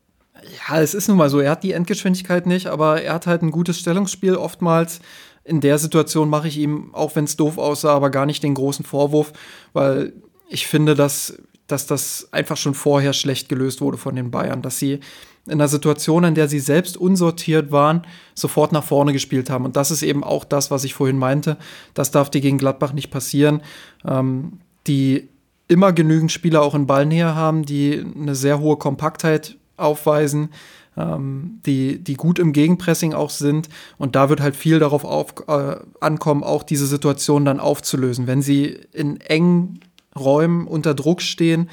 [0.68, 3.42] ja, es ist nun mal so, er hat die Endgeschwindigkeit nicht, aber er hat halt
[3.42, 5.00] ein gutes Stellungsspiel oftmals.
[5.44, 8.54] In der Situation mache ich ihm, auch wenn es doof aussah, aber gar nicht den
[8.54, 9.32] großen Vorwurf,
[9.72, 10.12] weil
[10.48, 14.78] ich finde, dass, dass das einfach schon vorher schlecht gelöst wurde von den Bayern, dass
[14.78, 15.00] sie
[15.46, 18.02] in einer Situation, in der sie selbst unsortiert waren,
[18.34, 19.64] sofort nach vorne gespielt haben.
[19.64, 21.56] Und das ist eben auch das, was ich vorhin meinte.
[21.94, 23.62] Das darf dir gegen Gladbach nicht passieren.
[24.06, 25.28] Ähm, die
[25.68, 30.50] immer genügend Spieler auch in Ballnähe haben, die eine sehr hohe Kompaktheit aufweisen,
[30.96, 33.68] ähm, die, die gut im Gegenpressing auch sind.
[33.98, 38.26] Und da wird halt viel darauf auf, äh, ankommen, auch diese Situation dann aufzulösen.
[38.26, 39.80] Wenn sie in engen
[40.18, 41.70] Räumen unter Druck stehen,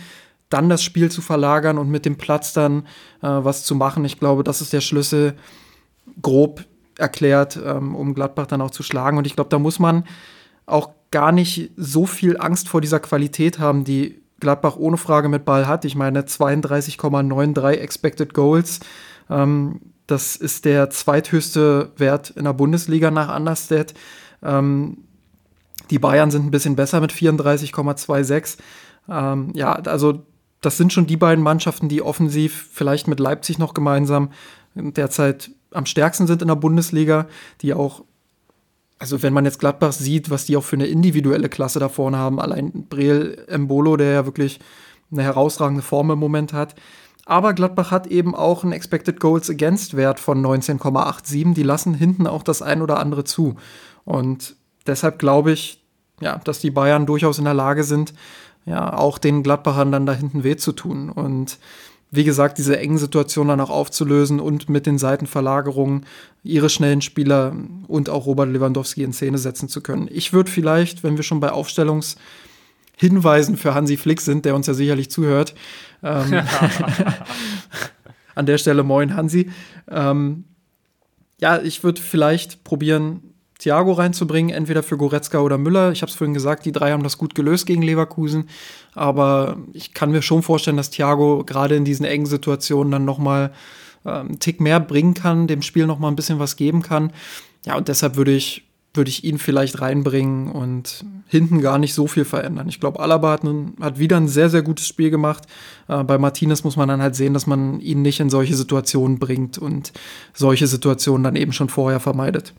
[0.49, 2.88] dann das Spiel zu verlagern und mit dem Platz dann
[3.21, 4.04] äh, was zu machen.
[4.06, 5.36] Ich glaube, das ist der Schlüssel
[6.21, 6.65] grob
[6.97, 9.17] erklärt, ähm, um Gladbach dann auch zu schlagen.
[9.17, 10.06] Und ich glaube, da muss man
[10.65, 15.45] auch gar nicht so viel Angst vor dieser Qualität haben, die Gladbach ohne Frage mit
[15.45, 15.86] Ball hat.
[15.86, 18.80] Ich meine 32,93 Expected Goals.
[19.30, 23.93] Ähm, das ist der zweithöchste Wert in der Bundesliga nach Understat.
[24.41, 24.97] Ähm,
[25.89, 28.58] die Bayern sind ein bisschen besser mit 34,26.
[29.10, 30.23] Ähm, ja, also
[30.62, 34.32] das sind schon die beiden Mannschaften, die offensiv vielleicht mit Leipzig noch gemeinsam
[34.75, 37.28] derzeit am stärksten sind in der Bundesliga,
[37.62, 38.04] die auch
[38.99, 42.17] also wenn man jetzt Gladbach sieht, was die auch für eine individuelle Klasse da vorne
[42.17, 44.60] haben, allein Breel Embolo, der ja wirklich
[45.10, 46.75] eine herausragende Form im Moment hat.
[47.25, 51.54] Aber Gladbach hat eben auch einen Expected Goals Against Wert von 19,87.
[51.54, 53.56] Die lassen hinten auch das ein oder andere zu.
[54.04, 54.56] Und
[54.89, 55.82] deshalb glaube ich,
[56.21, 58.13] ja, dass die Bayern durchaus in der Lage sind,
[58.65, 61.10] ja, auch den Gladbachern dann da hinten weh zu tun.
[61.10, 61.58] Und
[62.12, 66.06] wie gesagt, diese engen Situationen dann auch aufzulösen und mit den Seitenverlagerungen
[66.43, 67.56] ihre schnellen Spieler
[67.88, 70.10] und auch Robert Lewandowski in Szene setzen zu können.
[70.12, 74.73] Ich würde vielleicht, wenn wir schon bei Aufstellungshinweisen für Hansi Flick sind, der uns ja
[74.73, 75.54] sicherlich zuhört,
[76.02, 76.34] ähm,
[78.36, 79.52] an der Stelle moin Hansi,
[79.89, 80.45] ähm,
[81.39, 83.29] ja, ich würde vielleicht probieren,
[83.60, 85.91] Thiago reinzubringen, entweder für Goretzka oder Müller.
[85.91, 88.50] Ich habe es vorhin gesagt, die drei haben das gut gelöst gegen Leverkusen.
[88.95, 93.17] Aber ich kann mir schon vorstellen, dass Thiago gerade in diesen engen Situationen dann noch
[93.17, 93.52] mal
[94.06, 97.12] ähm, einen Tick mehr bringen kann, dem Spiel noch mal ein bisschen was geben kann.
[97.65, 102.08] Ja, und deshalb würde ich, würde ich ihn vielleicht reinbringen und hinten gar nicht so
[102.08, 102.69] viel verändern.
[102.69, 105.43] Ich glaube, Alaba hat, nun, hat wieder ein sehr, sehr gutes Spiel gemacht.
[105.89, 109.19] Äh, bei Martinez muss man dann halt sehen, dass man ihn nicht in solche Situationen
[109.19, 109.91] bringt und
[110.34, 112.54] solche Situationen dann eben schon vorher vermeidet.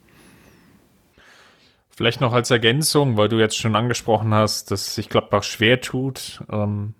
[2.01, 6.43] Vielleicht noch als Ergänzung, weil du jetzt schon angesprochen hast, dass sich Gladbach schwer tut,
[6.51, 6.95] ähm,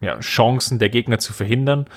[0.00, 1.90] ja, Chancen der Gegner zu verhindern.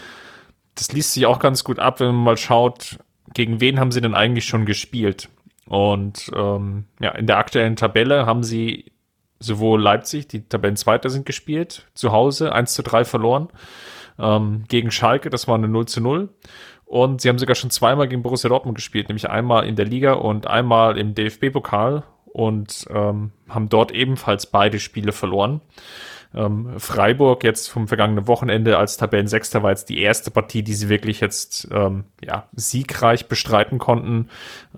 [0.76, 3.00] Das liest sich auch ganz gut ab, wenn man mal schaut,
[3.34, 5.30] gegen wen haben sie denn eigentlich schon gespielt.
[5.68, 8.92] Und ähm, ja, in der aktuellen Tabelle haben sie
[9.40, 13.48] sowohl Leipzig, die Tabellenzweiter sind gespielt, zu Hause 1 zu 3 verloren.
[14.20, 16.28] Ähm, gegen Schalke, das war eine 0 zu 0.
[16.84, 20.14] Und sie haben sogar schon zweimal gegen Borussia Dortmund gespielt, nämlich einmal in der Liga
[20.14, 25.62] und einmal im DFB-Pokal und ähm, haben dort ebenfalls beide Spiele verloren.
[26.34, 30.90] Ähm, Freiburg jetzt vom vergangenen Wochenende als Tabellensechster war jetzt die erste Partie, die sie
[30.90, 34.30] wirklich jetzt ähm, ja, siegreich bestreiten konnten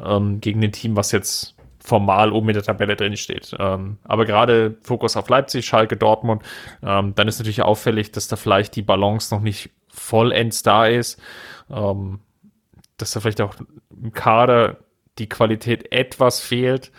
[0.01, 3.55] ähm, gegen ein Team, was jetzt formal oben in der Tabelle drin steht.
[3.59, 6.43] Ähm, aber gerade Fokus auf Leipzig, Schalke, Dortmund,
[6.83, 11.19] ähm, dann ist natürlich auffällig, dass da vielleicht die Balance noch nicht vollends da ist,
[11.69, 12.19] ähm,
[12.97, 13.55] dass da vielleicht auch
[14.01, 14.77] im Kader
[15.21, 16.91] die Qualität etwas fehlt,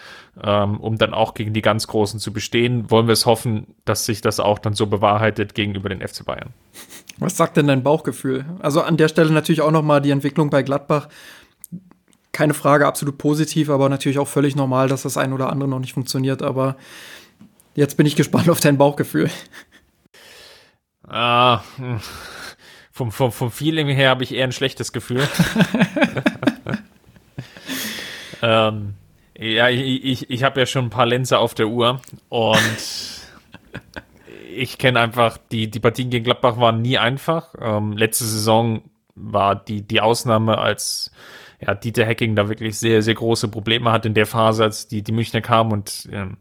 [0.43, 4.07] ähm, um dann auch gegen die ganz Großen zu bestehen, wollen wir es hoffen, dass
[4.07, 6.55] sich das auch dann so bewahrheitet gegenüber den FC Bayern.
[7.19, 8.47] Was sagt denn dein Bauchgefühl?
[8.61, 11.09] Also an der Stelle natürlich auch noch mal die Entwicklung bei Gladbach.
[12.31, 15.81] Keine Frage, absolut positiv, aber natürlich auch völlig normal, dass das ein oder andere noch
[15.81, 16.43] nicht funktioniert.
[16.43, 16.77] Aber
[17.75, 19.29] jetzt bin ich gespannt auf dein Bauchgefühl.
[21.07, 21.61] Ah,
[22.93, 25.29] vom, vom, vom Feeling her habe ich eher ein schlechtes Gefühl.
[28.43, 28.95] ähm,
[29.39, 33.23] ja, ich, ich, ich habe ja schon ein paar Lenzer auf der Uhr und
[34.55, 37.55] ich kenne einfach, die, die Partien gegen Gladbach waren nie einfach.
[37.61, 38.83] Ähm, letzte Saison
[39.15, 41.13] war die, die Ausnahme, als
[41.61, 45.03] ja, Dieter Hacking da wirklich sehr, sehr große Probleme hat in der Phase, als die,
[45.03, 46.37] die Münchner kamen und ähm,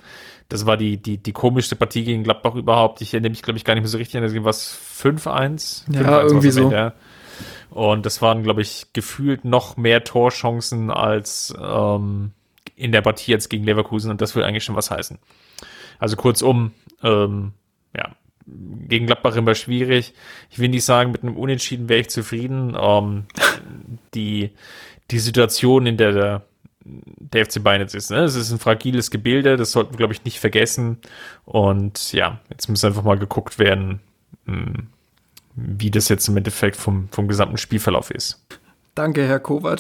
[0.50, 3.02] das war die, die, die komischste Partie gegen Gladbach überhaupt.
[3.02, 5.94] Ich erinnere mich, glaube ich, gar nicht mehr so richtig an, das was 5-1?
[5.94, 6.92] Ja, irgendwie so.
[7.70, 12.32] Und das waren, glaube ich, gefühlt noch mehr Torchancen als ähm,
[12.76, 15.20] in der Partie jetzt gegen Leverkusen und das will eigentlich schon was heißen.
[16.00, 16.72] Also kurzum,
[17.04, 17.54] ähm,
[17.96, 18.16] ja,
[18.88, 20.14] gegen Gladbach immer schwierig.
[20.50, 22.76] Ich will nicht sagen, mit einem Unentschieden wäre ich zufrieden.
[22.80, 23.26] Ähm,
[24.14, 24.52] die,
[25.12, 26.42] die Situation, in der der,
[26.84, 28.10] der FC Bayern jetzt ist.
[28.10, 28.24] Ne?
[28.24, 30.98] Es ist ein fragiles Gebilde, das sollten wir, glaube ich, nicht vergessen.
[31.46, 34.02] Und ja, jetzt muss einfach mal geguckt werden,
[34.46, 34.88] hm,
[35.56, 38.46] wie das jetzt im Endeffekt vom, vom gesamten Spielverlauf ist.
[38.96, 39.80] Danke, Herr Kovac.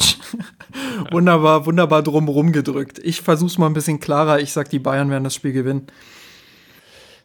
[1.11, 2.99] wunderbar, wunderbar drumherum gedrückt.
[2.99, 4.39] Ich versuche es mal ein bisschen klarer.
[4.39, 5.87] Ich sag, die Bayern werden das Spiel gewinnen.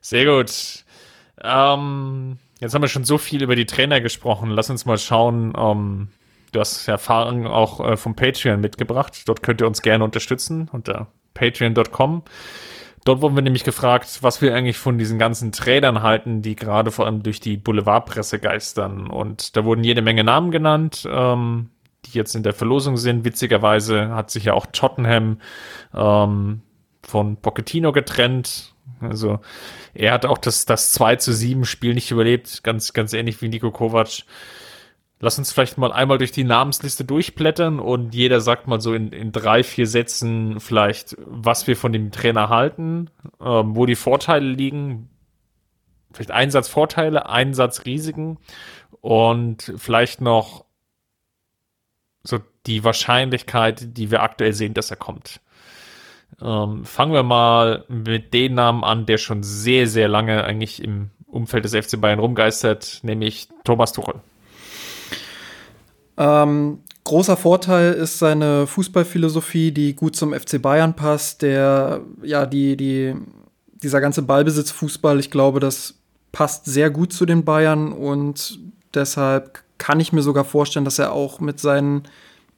[0.01, 0.85] Sehr gut.
[1.43, 4.51] Ähm, jetzt haben wir schon so viel über die Trainer gesprochen.
[4.51, 5.53] Lass uns mal schauen.
[5.57, 6.09] Ähm,
[6.53, 9.23] du hast Erfahrungen auch äh, vom Patreon mitgebracht.
[9.27, 12.23] Dort könnt ihr uns gerne unterstützen unter patreon.com.
[13.07, 16.91] Dort wurden wir nämlich gefragt, was wir eigentlich von diesen ganzen Trainern halten, die gerade
[16.91, 19.09] vor allem durch die Boulevardpresse geistern.
[19.09, 21.71] Und da wurden jede Menge Namen genannt, ähm,
[22.05, 23.25] die jetzt in der Verlosung sind.
[23.25, 25.39] Witzigerweise hat sich ja auch Tottenham
[25.95, 26.63] ähm,
[27.05, 28.75] von Pochettino getrennt.
[28.99, 29.39] Also
[29.95, 33.49] er hat auch das, das 2 zu 7 Spiel nicht überlebt, ganz, ganz ähnlich wie
[33.49, 34.25] Nico Kovac.
[35.19, 39.13] Lass uns vielleicht mal einmal durch die Namensliste durchblättern und jeder sagt mal so in,
[39.13, 43.09] in drei, vier Sätzen vielleicht, was wir von dem Trainer halten,
[43.41, 45.09] ähm, wo die Vorteile liegen,
[46.13, 48.39] vielleicht Einsatzvorteile, Einsatzrisiken
[49.01, 50.67] und vielleicht noch
[52.23, 55.41] so die Wahrscheinlichkeit, die wir aktuell sehen, dass er kommt.
[56.43, 61.11] Ähm, fangen wir mal mit dem Namen an, der schon sehr, sehr lange eigentlich im
[61.27, 64.21] Umfeld des FC Bayern rumgeistert, nämlich Thomas Tuchel.
[66.17, 71.43] Ähm, großer Vorteil ist seine Fußballphilosophie, die gut zum FC Bayern passt.
[71.43, 73.15] Der, ja, die, die,
[73.83, 75.95] dieser ganze Ballbesitzfußball, ich glaube, das
[76.33, 78.59] passt sehr gut zu den Bayern und
[78.95, 82.03] deshalb kann ich mir sogar vorstellen, dass er auch mit seinen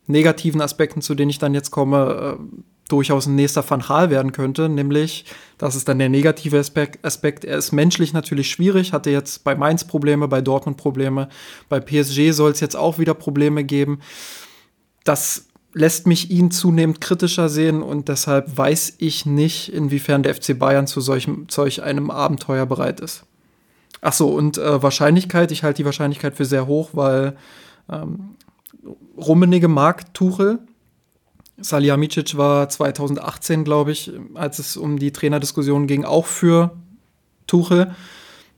[0.06, 4.32] negativen Aspekten, zu denen ich dann jetzt komme, äh, durchaus ein nächster Van Gaal werden
[4.32, 5.26] könnte, nämlich,
[5.58, 9.54] das ist dann der negative Aspekt, Aspekt, er ist menschlich natürlich schwierig, hatte jetzt bei
[9.54, 11.28] Mainz Probleme, bei Dortmund Probleme,
[11.68, 14.00] bei PSG soll es jetzt auch wieder Probleme geben.
[15.04, 20.58] Das lässt mich ihn zunehmend kritischer sehen und deshalb weiß ich nicht, inwiefern der FC
[20.58, 23.24] Bayern zu solchem, solch einem Abenteuer bereit ist.
[24.00, 27.36] Ach so, und äh, Wahrscheinlichkeit, ich halte die Wahrscheinlichkeit für sehr hoch, weil
[27.90, 28.36] ähm,
[29.16, 30.60] Rummenige mag Tuchel,
[31.60, 36.76] Salihamidzic war 2018, glaube ich, als es um die Trainerdiskussion ging, auch für
[37.46, 37.94] Tuchel.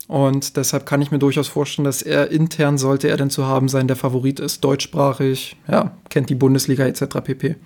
[0.06, 3.68] Und deshalb kann ich mir durchaus vorstellen, dass er intern, sollte er denn zu haben
[3.68, 7.20] sein, der Favorit ist, deutschsprachig, ja, kennt die Bundesliga etc.
[7.22, 7.56] pp.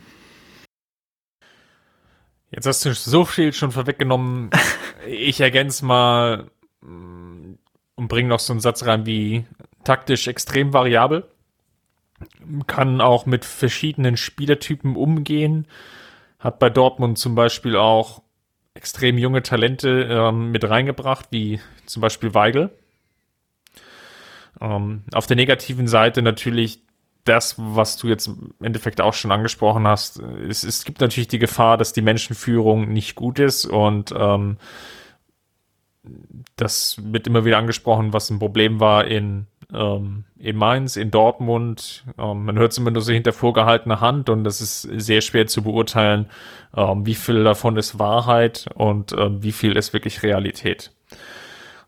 [2.51, 4.51] Jetzt hast du so viel schon vorweggenommen.
[5.09, 6.51] ich ergänze mal
[6.83, 7.55] mm,
[7.97, 9.45] und bringe noch so einen Satz rein wie
[9.83, 11.27] taktisch extrem variabel
[12.67, 15.67] kann auch mit verschiedenen Spielertypen umgehen.
[16.39, 18.23] Hat bei Dortmund zum Beispiel auch
[18.75, 22.71] extrem junge Talente ähm, mit reingebracht, wie zum Beispiel Weigel.
[24.61, 26.81] Ähm, auf der negativen Seite natürlich
[27.25, 30.19] das, was du jetzt im Endeffekt auch schon angesprochen hast.
[30.19, 34.59] Es, es gibt natürlich die Gefahr, dass die Menschenführung nicht gut ist und ähm,
[36.57, 42.05] das wird immer wieder angesprochen, was ein Problem war in ähm, in Mainz, in Dortmund.
[42.19, 45.47] Ähm, man hört es immer nur so hinter vorgehaltener Hand und das ist sehr schwer
[45.47, 46.27] zu beurteilen,
[46.77, 50.93] ähm, wie viel davon ist Wahrheit und ähm, wie viel ist wirklich Realität.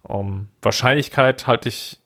[0.08, 1.98] Ähm, Wahrscheinlichkeit halte ich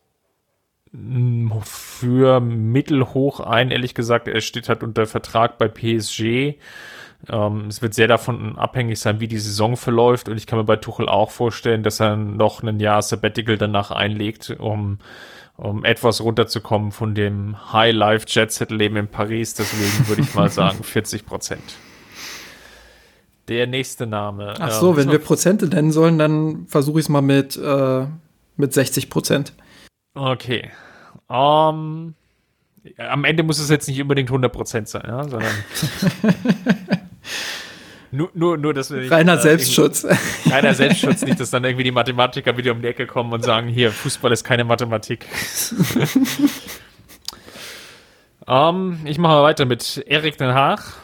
[0.92, 4.28] mm, für mittelhoch ein, ehrlich gesagt.
[4.28, 6.59] Er steht halt unter Vertrag bei PSG.
[7.28, 10.28] Ähm, es wird sehr davon abhängig sein, wie die Saison verläuft.
[10.28, 13.90] Und ich kann mir bei Tuchel auch vorstellen, dass er noch ein Jahr Sabbatical danach
[13.90, 14.98] einlegt, um
[15.61, 19.55] um etwas runterzukommen von dem High-Life-Jet-Set-Leben in Paris.
[19.55, 21.62] Deswegen würde ich mal sagen 40 Prozent.
[23.49, 24.55] Der nächste Name.
[24.59, 28.07] Ach so, ähm, wenn wir Prozente nennen sollen, dann versuche ich es mal mit, äh,
[28.57, 29.53] mit 60 Prozent.
[30.14, 30.70] Okay.
[31.29, 32.14] Um,
[32.87, 35.53] ähm, am Ende muss es jetzt nicht unbedingt 100 Prozent sein, ja, sondern
[38.12, 40.05] Nur, nur, nur, dass wir nicht, Reiner äh, Selbstschutz.
[40.51, 43.68] Reiner Selbstschutz, nicht, dass dann irgendwie die Mathematiker wieder um die Ecke kommen und sagen,
[43.68, 45.27] hier, Fußball ist keine Mathematik.
[48.46, 50.94] um, ähm, ich mache mal weiter mit Erik Den Haag.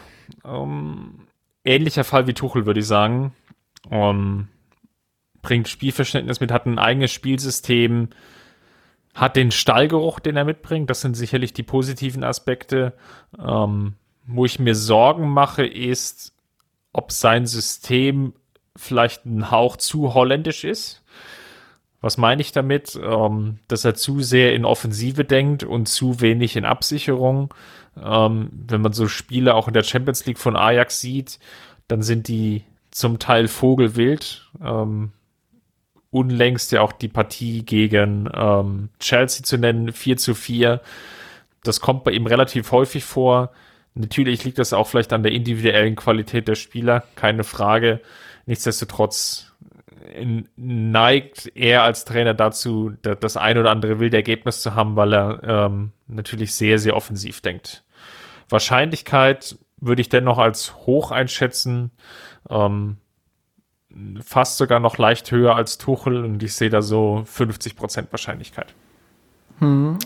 [0.42, 1.26] Um,
[1.64, 3.32] ähnlicher Fall wie Tuchel, würde ich sagen.
[3.88, 4.48] Um,
[5.42, 8.08] bringt Spielverständnis mit, hat ein eigenes Spielsystem,
[9.14, 10.90] hat den Stallgeruch, den er mitbringt.
[10.90, 12.94] Das sind sicherlich die positiven Aspekte.
[13.38, 13.94] Ähm,
[14.26, 16.32] wo ich mir Sorgen mache, ist,
[16.96, 18.32] ob sein System
[18.74, 21.02] vielleicht ein Hauch zu holländisch ist.
[22.00, 22.98] Was meine ich damit?
[23.02, 27.52] Ähm, dass er zu sehr in Offensive denkt und zu wenig in Absicherung.
[28.02, 31.38] Ähm, wenn man so Spiele auch in der Champions League von Ajax sieht,
[31.88, 34.50] dann sind die zum Teil vogelwild.
[34.62, 35.12] Ähm,
[36.10, 40.80] unlängst ja auch die Partie gegen ähm, Chelsea zu nennen, 4 zu 4.
[41.62, 43.50] Das kommt bei ihm relativ häufig vor.
[43.98, 48.02] Natürlich liegt das auch vielleicht an der individuellen Qualität der Spieler, keine Frage.
[48.44, 49.54] Nichtsdestotrotz
[50.56, 55.40] neigt er als Trainer dazu, das ein oder andere wilde Ergebnis zu haben, weil er
[55.42, 57.84] ähm, natürlich sehr, sehr offensiv denkt.
[58.50, 61.90] Wahrscheinlichkeit würde ich dennoch als hoch einschätzen,
[62.50, 62.98] ähm,
[64.20, 68.74] fast sogar noch leicht höher als Tuchel und ich sehe da so 50% Wahrscheinlichkeit.
[69.58, 69.98] Hm,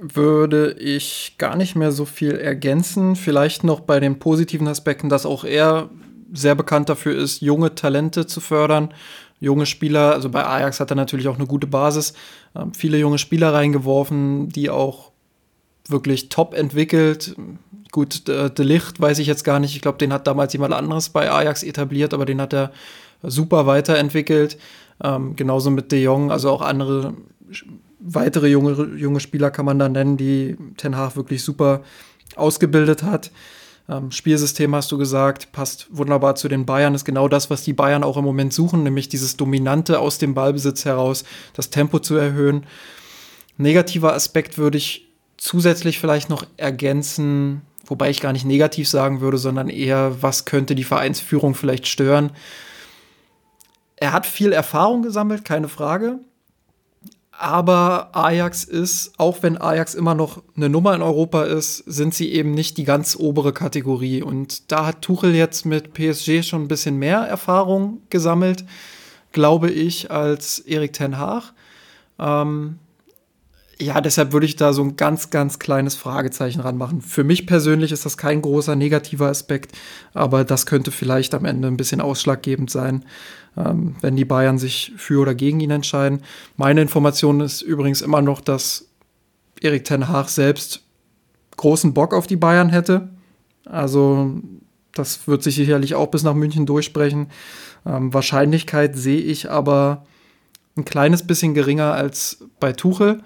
[0.00, 3.16] würde ich gar nicht mehr so viel ergänzen.
[3.16, 5.90] Vielleicht noch bei den positiven Aspekten, dass auch er
[6.32, 8.94] sehr bekannt dafür ist, junge Talente zu fördern.
[9.40, 12.12] Junge Spieler, also bei Ajax hat er natürlich auch eine gute Basis,
[12.54, 15.12] äh, viele junge Spieler reingeworfen, die auch
[15.88, 17.34] wirklich top entwickelt.
[17.90, 19.74] Gut, De Licht weiß ich jetzt gar nicht.
[19.74, 22.70] Ich glaube, den hat damals jemand anderes bei Ajax etabliert, aber den hat er
[23.22, 24.58] super weiterentwickelt.
[25.02, 27.14] Ähm, genauso mit De Jong, also auch andere
[28.00, 31.82] weitere junge, junge Spieler kann man da nennen, die Ten Hag wirklich super
[32.36, 33.30] ausgebildet hat.
[33.88, 37.72] Ähm, Spielsystem hast du gesagt, passt wunderbar zu den Bayern, ist genau das, was die
[37.72, 42.16] Bayern auch im Moment suchen, nämlich dieses Dominante aus dem Ballbesitz heraus, das Tempo zu
[42.16, 42.66] erhöhen.
[43.56, 49.38] Negativer Aspekt würde ich zusätzlich vielleicht noch ergänzen, wobei ich gar nicht negativ sagen würde,
[49.38, 52.30] sondern eher, was könnte die Vereinsführung vielleicht stören.
[53.96, 56.20] Er hat viel Erfahrung gesammelt, keine Frage.
[57.32, 62.32] Aber Ajax ist, auch wenn Ajax immer noch eine Nummer in Europa ist, sind sie
[62.32, 64.22] eben nicht die ganz obere Kategorie.
[64.22, 68.64] Und da hat Tuchel jetzt mit PSG schon ein bisschen mehr Erfahrung gesammelt,
[69.32, 71.54] glaube ich, als Erik Ten Haag.
[72.18, 72.78] Ähm,
[73.80, 77.00] ja, deshalb würde ich da so ein ganz, ganz kleines Fragezeichen ranmachen.
[77.00, 79.72] Für mich persönlich ist das kein großer negativer Aspekt,
[80.12, 83.04] aber das könnte vielleicht am Ende ein bisschen ausschlaggebend sein,
[83.56, 86.22] ähm, wenn die Bayern sich für oder gegen ihn entscheiden.
[86.56, 88.88] Meine Information ist übrigens immer noch, dass
[89.60, 90.82] Erik Ten Haag selbst
[91.56, 93.10] großen Bock auf die Bayern hätte.
[93.66, 94.40] Also
[94.92, 97.28] das wird sich sicherlich auch bis nach München durchsprechen.
[97.86, 100.06] Ähm, Wahrscheinlichkeit sehe ich aber
[100.76, 103.22] ein kleines bisschen geringer als bei Tuchel.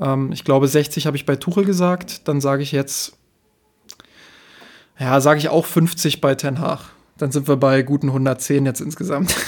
[0.00, 2.28] Ähm, ich glaube, 60 habe ich bei Tuchel gesagt.
[2.28, 3.16] Dann sage ich jetzt,
[4.98, 6.90] ja, sage ich auch 50 bei Ten Hag.
[7.20, 9.36] Dann sind wir bei guten 110 jetzt insgesamt.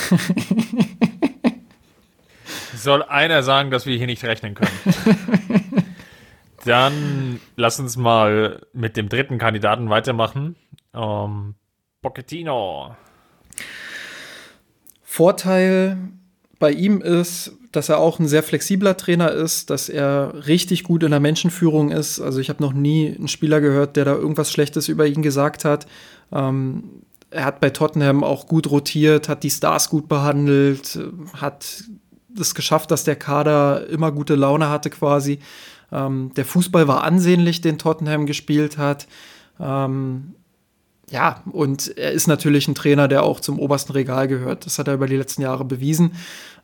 [2.77, 4.71] Soll einer sagen, dass wir hier nicht rechnen können?
[6.67, 10.57] Dann lass uns mal mit dem dritten Kandidaten weitermachen.
[10.93, 11.55] Um,
[12.03, 12.95] Pochettino.
[15.03, 15.97] Vorteil
[16.59, 21.03] bei ihm ist, dass er auch ein sehr flexibler Trainer ist, dass er richtig gut
[21.05, 22.21] in der Menschenführung ist.
[22.21, 25.65] Also ich habe noch nie einen Spieler gehört, der da irgendwas Schlechtes über ihn gesagt
[25.65, 25.87] hat.
[26.31, 30.99] Ähm, er hat bei Tottenham auch gut rotiert, hat die Stars gut behandelt,
[31.35, 31.85] hat
[32.39, 35.39] es geschafft, dass der Kader immer gute Laune hatte quasi.
[35.91, 39.07] Ähm, der Fußball war ansehnlich, den Tottenham gespielt hat.
[39.61, 40.35] Ähm,
[41.13, 44.65] ja, und er ist natürlich ein Trainer, der auch zum obersten Regal gehört.
[44.65, 46.13] Das hat er über die letzten Jahre bewiesen.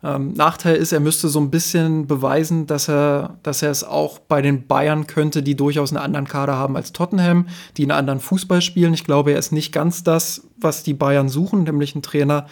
[0.03, 4.17] Ähm, Nachteil ist, er müsste so ein bisschen beweisen, dass er, dass er es auch
[4.17, 8.19] bei den Bayern könnte, die durchaus einen anderen Kader haben als Tottenham, die einen anderen
[8.19, 8.95] Fußball spielen.
[8.95, 12.47] Ich glaube, er ist nicht ganz das, was die Bayern suchen, nämlich ein Trainer,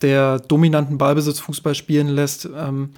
[0.00, 2.48] der dominanten Ballbesitzfußball spielen lässt.
[2.56, 2.90] Ähm,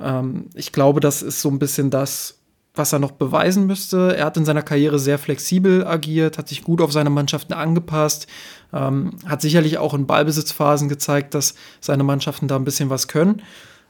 [0.00, 2.37] ähm, ich glaube, das ist so ein bisschen das,
[2.78, 4.16] was er noch beweisen müsste.
[4.16, 8.26] Er hat in seiner Karriere sehr flexibel agiert, hat sich gut auf seine Mannschaften angepasst,
[8.72, 13.42] ähm, hat sicherlich auch in Ballbesitzphasen gezeigt, dass seine Mannschaften da ein bisschen was können.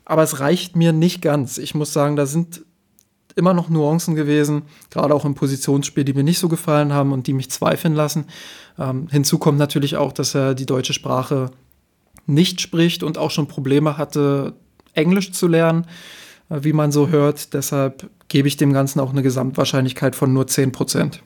[0.04, 1.58] Aber es reicht mir nicht ganz.
[1.58, 2.62] Ich muss sagen, da sind
[3.36, 7.26] immer noch Nuancen gewesen, gerade auch im Positionsspiel, die mir nicht so gefallen haben und
[7.26, 8.24] die mich zweifeln lassen.
[8.78, 11.50] Ähm, hinzu kommt natürlich auch, dass er die deutsche Sprache
[12.26, 14.54] nicht spricht und auch schon Probleme hatte,
[14.92, 15.86] Englisch zu lernen,
[16.48, 17.54] äh, wie man so hört.
[17.54, 21.22] Deshalb gebe ich dem Ganzen auch eine Gesamtwahrscheinlichkeit von nur 10 Prozent.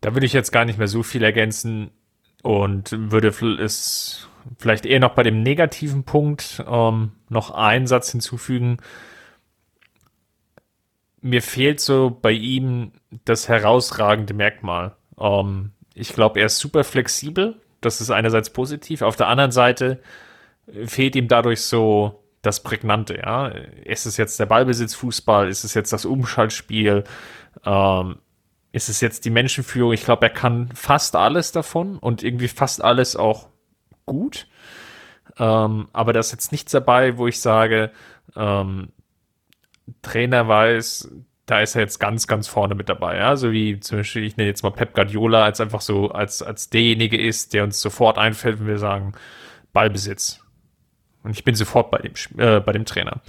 [0.00, 1.90] Da würde ich jetzt gar nicht mehr so viel ergänzen
[2.42, 3.28] und würde
[3.62, 8.78] es vielleicht eher noch bei dem negativen Punkt ähm, noch einen Satz hinzufügen.
[11.20, 12.92] Mir fehlt so bei ihm
[13.26, 14.96] das herausragende Merkmal.
[15.18, 17.60] Ähm, ich glaube, er ist super flexibel.
[17.82, 19.02] Das ist einerseits positiv.
[19.02, 20.00] Auf der anderen Seite
[20.86, 23.48] fehlt ihm dadurch so das Prägnante, ja.
[23.48, 25.48] Ist es jetzt der Ballbesitzfußball?
[25.48, 27.04] Ist es jetzt das Umschaltspiel?
[27.64, 28.18] Ähm,
[28.72, 29.92] ist es jetzt die Menschenführung?
[29.92, 33.48] Ich glaube, er kann fast alles davon und irgendwie fast alles auch
[34.06, 34.46] gut.
[35.38, 37.90] Ähm, aber da ist jetzt nichts dabei, wo ich sage,
[38.36, 38.88] ähm,
[40.02, 41.10] Trainer weiß,
[41.46, 43.16] da ist er jetzt ganz, ganz vorne mit dabei.
[43.16, 43.36] Ja?
[43.36, 46.70] So wie zum Beispiel, ich nenne jetzt mal Pep Guardiola als einfach so, als, als
[46.70, 49.14] derjenige ist, der uns sofort einfällt, wenn wir sagen,
[49.72, 50.39] Ballbesitz.
[51.22, 53.20] Und ich bin sofort bei dem, äh, bei dem Trainer.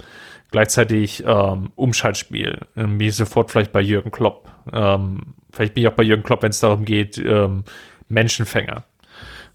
[0.50, 4.50] Gleichzeitig ähm, Umschaltspiel, ähm, wie sofort vielleicht bei Jürgen Klopp.
[4.72, 7.64] Ähm, vielleicht bin ich auch bei Jürgen Klopp, wenn es darum geht, ähm,
[8.08, 8.84] Menschenfänger.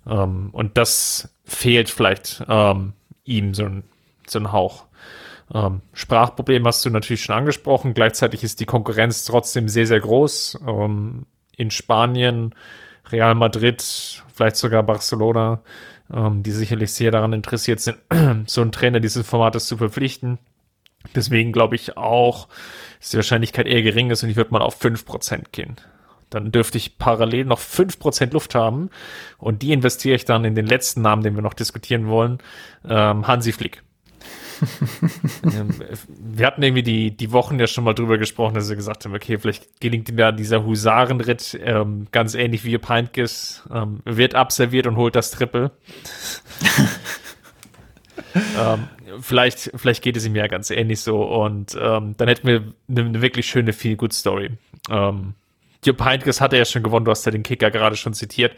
[0.08, 2.94] Ähm, und das fehlt vielleicht ähm,
[3.26, 3.84] ihm so ein,
[4.28, 4.86] so ein Hauch.
[5.54, 7.94] Ähm, Sprachproblem hast du natürlich schon angesprochen.
[7.94, 10.60] Gleichzeitig ist die Konkurrenz trotzdem sehr, sehr groß.
[10.68, 11.26] Ähm,
[11.56, 12.54] in Spanien,
[13.12, 15.62] Real Madrid, vielleicht sogar Barcelona,
[16.14, 17.98] ähm, die sicherlich sehr daran interessiert sind,
[18.48, 20.40] so einen Trainer dieses Formates zu verpflichten.
[21.16, 22.48] Deswegen glaube ich auch,
[23.00, 25.78] dass die Wahrscheinlichkeit eher gering ist und ich würde mal auf 5% gehen.
[26.30, 28.90] Dann dürfte ich parallel noch 5% Luft haben
[29.38, 32.40] und die investiere ich dann in den letzten Namen, den wir noch diskutieren wollen,
[32.88, 33.84] ähm, Hansi Flick.
[35.44, 35.70] Ähm,
[36.08, 39.16] wir hatten irgendwie die, die Wochen ja schon mal drüber gesprochen, dass wir gesagt haben,
[39.16, 44.88] okay, vielleicht gelingt ihm ja dieser Husarenritt ähm, ganz ähnlich wie Peintges, ähm, wird abserviert
[44.88, 45.72] und holt das Triple.
[48.36, 48.88] ähm,
[49.22, 53.02] vielleicht, vielleicht geht es ihm ja ganz ähnlich so und ähm, dann hätten wir eine,
[53.02, 54.52] eine wirklich schöne Feel-Good-Story.
[54.90, 55.34] Ähm,
[55.86, 58.56] Jupp Heynckes hatte ja schon gewonnen, du hast ja den Kicker gerade schon zitiert.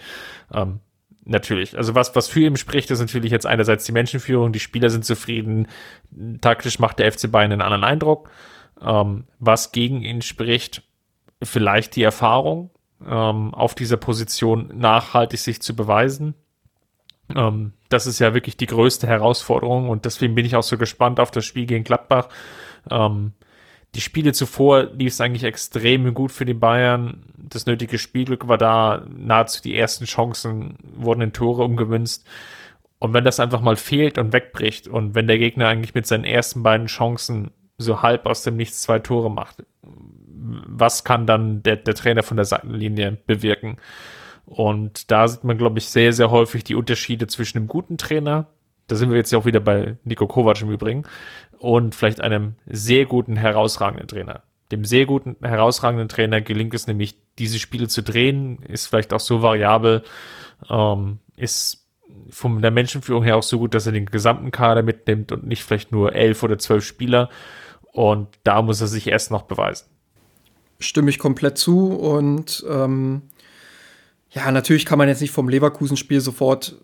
[0.53, 0.79] Ähm,
[1.25, 1.77] natürlich.
[1.77, 5.05] Also was, was für ihn spricht, ist natürlich jetzt einerseits die Menschenführung, die Spieler sind
[5.05, 5.67] zufrieden,
[6.41, 8.29] taktisch macht der FC Bayern einen anderen Eindruck.
[8.81, 10.83] Ähm, was gegen ihn spricht,
[11.43, 12.71] vielleicht die Erfahrung,
[13.05, 16.35] ähm, auf dieser Position nachhaltig sich zu beweisen.
[17.35, 21.19] Ähm, das ist ja wirklich die größte Herausforderung und deswegen bin ich auch so gespannt
[21.19, 22.29] auf das Spiel gegen Gladbach.
[22.89, 23.33] Ähm,
[23.95, 27.23] die Spiele zuvor lief es eigentlich extrem gut für die Bayern.
[27.37, 29.05] Das nötige Spielglück war da.
[29.09, 32.27] Nahezu die ersten Chancen wurden in Tore umgemünzt.
[32.99, 36.25] Und wenn das einfach mal fehlt und wegbricht und wenn der Gegner eigentlich mit seinen
[36.25, 39.63] ersten beiden Chancen so halb aus dem Nichts zwei Tore macht,
[40.31, 43.77] was kann dann der, der Trainer von der Seitenlinie bewirken?
[44.45, 48.47] Und da sieht man, glaube ich, sehr, sehr häufig die Unterschiede zwischen einem guten Trainer,
[48.89, 51.03] da sind wir jetzt ja auch wieder bei Nico Kovac im Übrigen,
[51.59, 54.43] und vielleicht einem sehr guten, herausragenden Trainer.
[54.71, 59.19] Dem sehr guten, herausragenden Trainer gelingt es nämlich, diese Spiele zu drehen, ist vielleicht auch
[59.19, 60.03] so variabel,
[60.69, 61.87] ähm, ist
[62.29, 65.63] von der Menschenführung her auch so gut, dass er den gesamten Kader mitnimmt und nicht
[65.63, 67.29] vielleicht nur elf oder zwölf Spieler.
[67.91, 69.87] Und da muss er sich erst noch beweisen.
[70.79, 73.23] Stimme ich komplett zu und ähm,
[74.31, 76.77] ja, natürlich kann man jetzt nicht vom Leverkusen-Spiel sofort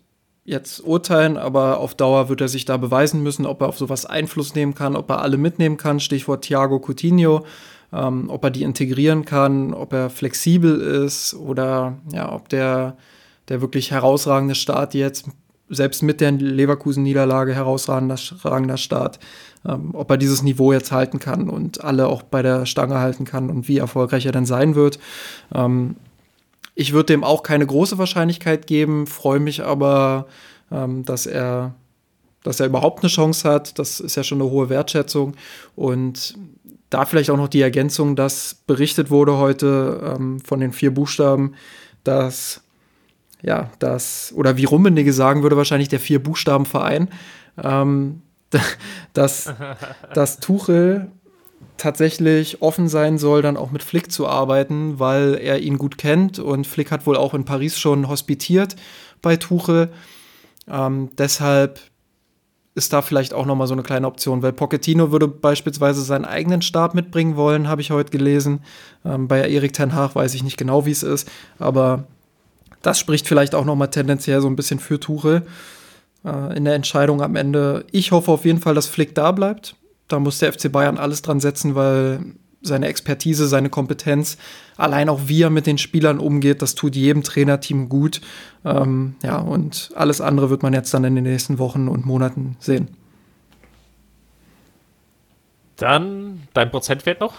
[0.46, 4.06] jetzt urteilen, aber auf Dauer wird er sich da beweisen müssen, ob er auf sowas
[4.06, 7.44] Einfluss nehmen kann, ob er alle mitnehmen kann, Stichwort Thiago Coutinho,
[7.92, 12.96] ähm, ob er die integrieren kann, ob er flexibel ist oder ja, ob der,
[13.48, 15.28] der wirklich herausragende Start jetzt,
[15.68, 19.18] selbst mit der Leverkusen-Niederlage herausragender Start,
[19.66, 23.24] ähm, ob er dieses Niveau jetzt halten kann und alle auch bei der Stange halten
[23.24, 25.00] kann und wie erfolgreich er dann sein wird.
[25.52, 25.96] Ähm,
[26.76, 30.26] ich würde dem auch keine große Wahrscheinlichkeit geben, freue mich aber,
[30.70, 31.74] ähm, dass er
[32.44, 33.76] dass er überhaupt eine Chance hat.
[33.76, 35.34] Das ist ja schon eine hohe Wertschätzung.
[35.74, 36.38] Und
[36.90, 41.54] da vielleicht auch noch die Ergänzung, dass berichtet wurde heute ähm, von den vier Buchstaben,
[42.04, 42.60] dass,
[43.42, 47.08] ja, das, oder wie Rummenigge sagen würde, wahrscheinlich der vier Buchstaben Verein,
[47.60, 48.22] ähm,
[49.12, 49.52] dass,
[50.14, 51.10] dass Tuchel
[51.76, 56.38] tatsächlich offen sein soll, dann auch mit Flick zu arbeiten, weil er ihn gut kennt
[56.38, 58.76] und Flick hat wohl auch in Paris schon hospitiert
[59.22, 59.90] bei Tuchel.
[60.68, 61.80] Ähm, deshalb
[62.74, 66.24] ist da vielleicht auch noch mal so eine kleine Option, weil Pochettino würde beispielsweise seinen
[66.26, 68.60] eigenen Stab mitbringen wollen, habe ich heute gelesen.
[69.04, 71.28] Ähm, bei Erik Ten Hag weiß ich nicht genau, wie es ist,
[71.58, 72.04] aber
[72.82, 75.46] das spricht vielleicht auch noch mal tendenziell so ein bisschen für Tuchel
[76.24, 77.84] äh, in der Entscheidung am Ende.
[77.92, 79.74] Ich hoffe auf jeden Fall, dass Flick da bleibt
[80.08, 82.20] da muss der FC Bayern alles dran setzen, weil
[82.62, 84.36] seine Expertise, seine Kompetenz,
[84.76, 88.20] allein auch wie er mit den Spielern umgeht, das tut jedem Trainerteam gut.
[88.64, 92.56] Ähm, ja, und alles andere wird man jetzt dann in den nächsten Wochen und Monaten
[92.58, 92.88] sehen.
[95.76, 97.34] Dann dein Prozentwert noch?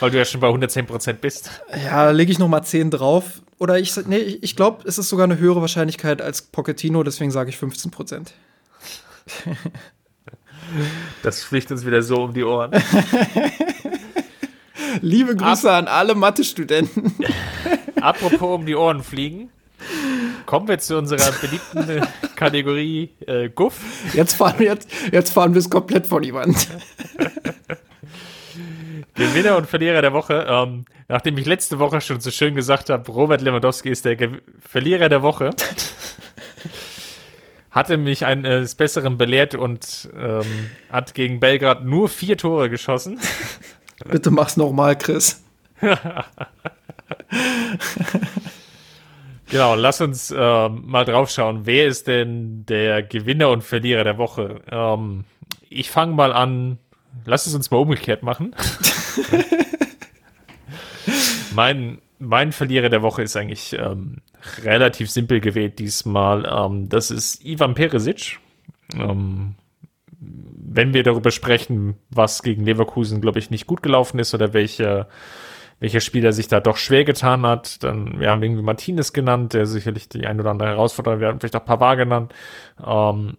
[0.00, 1.50] Weil du ja schon bei 110 Prozent bist.
[1.84, 3.42] Ja, lege ich noch mal 10 drauf.
[3.58, 7.48] Oder ich, nee, ich glaube, es ist sogar eine höhere Wahrscheinlichkeit als Pochettino, deswegen sage
[7.48, 8.34] ich 15 Prozent.
[11.22, 12.72] Das fliegt uns wieder so um die Ohren.
[15.00, 17.14] Liebe Grüße Ab an alle Mathe-Studenten.
[18.00, 19.50] Apropos um die Ohren fliegen,
[20.44, 22.06] kommen wir zu unserer beliebten
[22.36, 23.80] Kategorie äh, Guff.
[24.14, 26.68] Jetzt fahren wir jetzt, jetzt fahren wir es komplett vor die Wand.
[29.14, 30.46] Gewinner und Verlierer der Woche.
[30.48, 34.40] Ähm, nachdem ich letzte Woche schon so schön gesagt habe, Robert Lewandowski ist der Ge
[34.60, 35.50] Verlierer der Woche,
[37.76, 43.20] hatte mich eines Besseren belehrt und ähm, hat gegen Belgrad nur vier Tore geschossen.
[44.10, 45.44] Bitte mach's nochmal, Chris.
[49.50, 51.66] genau, lass uns äh, mal drauf schauen.
[51.66, 54.62] Wer ist denn der Gewinner und Verlierer der Woche?
[54.70, 55.24] Ähm,
[55.68, 56.78] ich fange mal an.
[57.26, 58.54] Lass es uns mal umgekehrt machen.
[61.54, 64.22] mein, mein Verlierer der Woche ist eigentlich ähm,
[64.64, 66.44] relativ simpel gewählt diesmal.
[66.44, 68.38] Ähm, das ist Ivan Peresic.
[68.94, 69.54] Ähm,
[70.18, 75.08] wenn wir darüber sprechen, was gegen Leverkusen, glaube ich, nicht gut gelaufen ist oder welcher
[75.78, 79.66] welcher Spieler sich da doch schwer getan hat, dann, wir haben irgendwie Martinez genannt, der
[79.66, 82.34] sicherlich die ein oder andere Herausforderung, wir haben vielleicht auch Pavard genannt.
[82.84, 83.36] Ähm,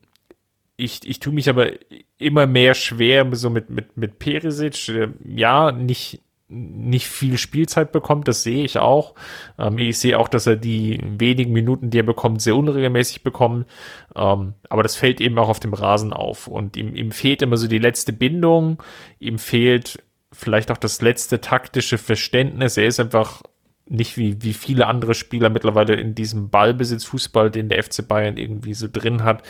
[0.76, 1.72] ich, ich tue mich aber
[2.20, 5.10] immer mehr schwer so mit, mit, mit Perisic.
[5.26, 9.16] Ja, nicht, nicht viel Spielzeit bekommt, das sehe ich auch.
[9.58, 13.68] Ähm, ich sehe auch, dass er die wenigen Minuten, die er bekommt, sehr unregelmäßig bekommt.
[14.16, 16.48] Ähm, aber das fällt eben auch auf dem Rasen auf.
[16.48, 18.82] Und ihm, ihm fehlt immer so die letzte Bindung,
[19.20, 22.78] ihm fehlt vielleicht auch das letzte taktische Verständnis.
[22.78, 23.42] Er ist einfach
[23.90, 28.74] nicht wie, wie viele andere Spieler mittlerweile in diesem Ballbesitzfußball, den der FC Bayern irgendwie
[28.74, 29.44] so drin hat,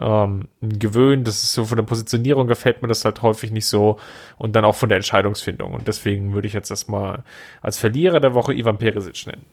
[0.00, 1.26] ähm, gewöhnt.
[1.26, 3.98] Das ist so von der Positionierung gefällt mir das halt häufig nicht so
[4.36, 5.72] und dann auch von der Entscheidungsfindung.
[5.74, 7.24] Und deswegen würde ich jetzt erstmal
[7.62, 9.44] als Verlierer der Woche Ivan Peresic nennen.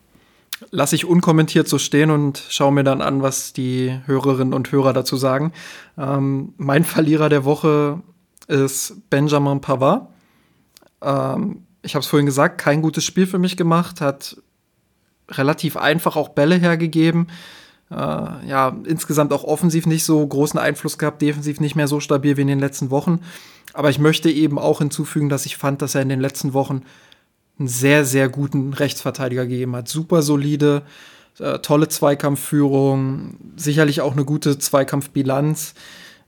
[0.71, 4.93] Lass ich unkommentiert so stehen und schaue mir dann an, was die Hörerinnen und Hörer
[4.93, 5.51] dazu sagen.
[5.97, 8.01] Ähm, mein Verlierer der Woche
[8.47, 10.07] ist Benjamin Pavard.
[11.01, 14.37] Ähm, ich habe es vorhin gesagt, kein gutes Spiel für mich gemacht, hat
[15.29, 17.27] relativ einfach auch Bälle hergegeben.
[17.91, 22.37] Äh, ja, insgesamt auch offensiv nicht so großen Einfluss gehabt, defensiv nicht mehr so stabil
[22.37, 23.19] wie in den letzten Wochen.
[23.73, 26.83] Aber ich möchte eben auch hinzufügen, dass ich fand, dass er in den letzten Wochen
[27.59, 29.87] einen sehr, sehr guten Rechtsverteidiger gegeben hat.
[29.87, 30.83] Super solide,
[31.39, 35.73] äh, tolle Zweikampfführung, sicherlich auch eine gute Zweikampfbilanz.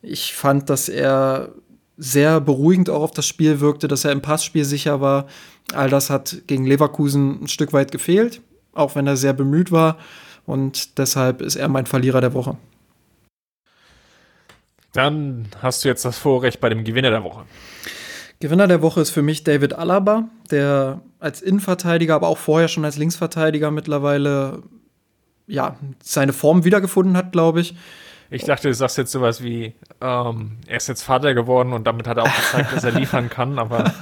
[0.01, 1.49] Ich fand, dass er
[1.97, 5.26] sehr beruhigend auch auf das Spiel wirkte, dass er im Passspiel sicher war.
[5.74, 8.41] All das hat gegen Leverkusen ein Stück weit gefehlt,
[8.74, 9.97] auch wenn er sehr bemüht war.
[10.48, 12.58] Und deshalb ist er mein Verlierer der Woche.
[14.93, 17.43] Dann hast du jetzt das Vorrecht bei dem Gewinner der Woche.
[18.39, 22.86] Gewinner der Woche ist für mich David Alaba, der als Innenverteidiger, aber auch vorher schon
[22.86, 24.64] als Linksverteidiger mittlerweile
[25.48, 27.76] ja, seine Form wiedergefunden hat, glaube ich.
[28.30, 32.08] Ich dachte, du sagst jetzt sowas wie, ähm, er ist jetzt Vater geworden und damit
[32.08, 33.93] hat er auch gezeigt, dass er liefern kann, aber.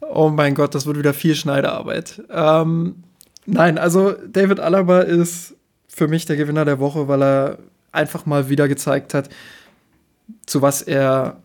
[0.10, 2.22] oh mein Gott, das wird wieder viel Schneiderarbeit.
[2.30, 3.04] Ähm,
[3.46, 5.54] nein, also David Alaba ist
[5.88, 7.58] für mich der Gewinner der Woche, weil er
[7.92, 9.28] einfach mal wieder gezeigt hat,
[10.46, 11.40] zu was er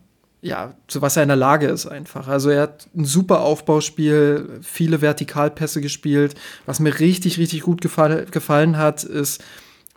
[0.46, 2.28] ja, zu was er in der Lage ist einfach.
[2.28, 6.36] Also er hat ein super Aufbauspiel, viele Vertikalpässe gespielt.
[6.68, 9.44] Was mir richtig, richtig gut gefall gefallen hat, ist,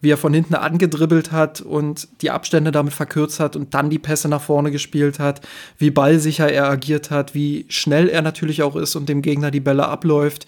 [0.01, 3.99] wie er von hinten angedribbelt hat und die Abstände damit verkürzt hat und dann die
[3.99, 5.43] Pässe nach vorne gespielt hat,
[5.77, 9.61] wie ballsicher er agiert hat, wie schnell er natürlich auch ist und dem Gegner die
[9.61, 10.47] Bälle abläuft.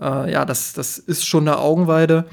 [0.00, 2.26] Äh, ja, das, das ist schon eine Augenweide.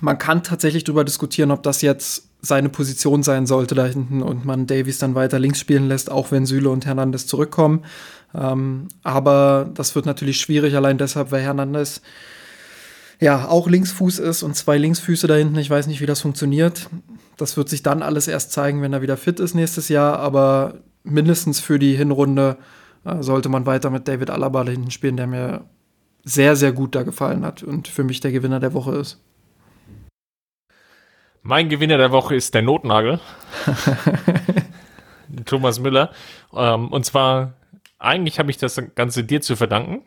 [0.00, 4.44] Man kann tatsächlich darüber diskutieren, ob das jetzt seine Position sein sollte da hinten und
[4.44, 7.84] man Davies dann weiter links spielen lässt, auch wenn Süle und Hernandez zurückkommen.
[8.34, 12.00] Ähm, aber das wird natürlich schwierig, allein deshalb, weil Hernandez
[13.20, 15.58] ja auch Linksfuß ist und zwei Linksfüße da hinten.
[15.58, 16.88] Ich weiß nicht, wie das funktioniert.
[17.36, 20.18] Das wird sich dann alles erst zeigen, wenn er wieder fit ist nächstes Jahr.
[20.18, 20.74] Aber
[21.04, 22.56] mindestens für die Hinrunde
[23.04, 25.64] äh, sollte man weiter mit David Alaba da hinten spielen, der mir
[26.24, 29.20] sehr, sehr gut da gefallen hat und für mich der Gewinner der Woche ist.
[31.42, 33.18] Mein Gewinner der Woche ist der Notnagel.
[35.46, 36.10] Thomas Müller.
[36.54, 37.54] Ähm, und zwar,
[37.98, 40.02] eigentlich habe ich das Ganze dir zu verdanken.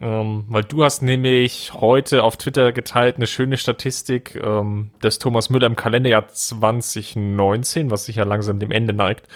[0.00, 5.50] Ähm, weil du hast nämlich heute auf Twitter geteilt eine schöne Statistik ähm, des Thomas
[5.50, 9.28] Müller im Kalenderjahr 2019, was sich ja langsam dem Ende neigt,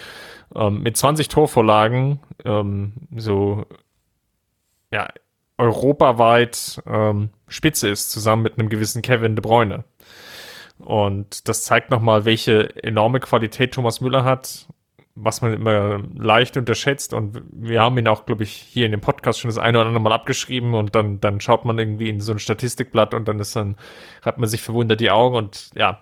[0.69, 2.19] mit 20 Torvorlagen
[3.15, 3.65] so
[4.91, 5.07] ja
[5.57, 9.85] europaweit ähm, Spitze ist, zusammen mit einem gewissen Kevin de Bruyne.
[10.79, 14.67] Und das zeigt nochmal, welche enorme Qualität Thomas Müller hat
[15.15, 17.13] was man immer leicht unterschätzt.
[17.13, 19.87] Und wir haben ihn auch, glaube ich, hier in dem Podcast schon das eine oder
[19.87, 23.39] andere Mal abgeschrieben und dann, dann schaut man irgendwie in so ein Statistikblatt und dann
[23.39, 23.77] ist dann,
[24.21, 26.01] hat man sich verwundert die Augen und ja,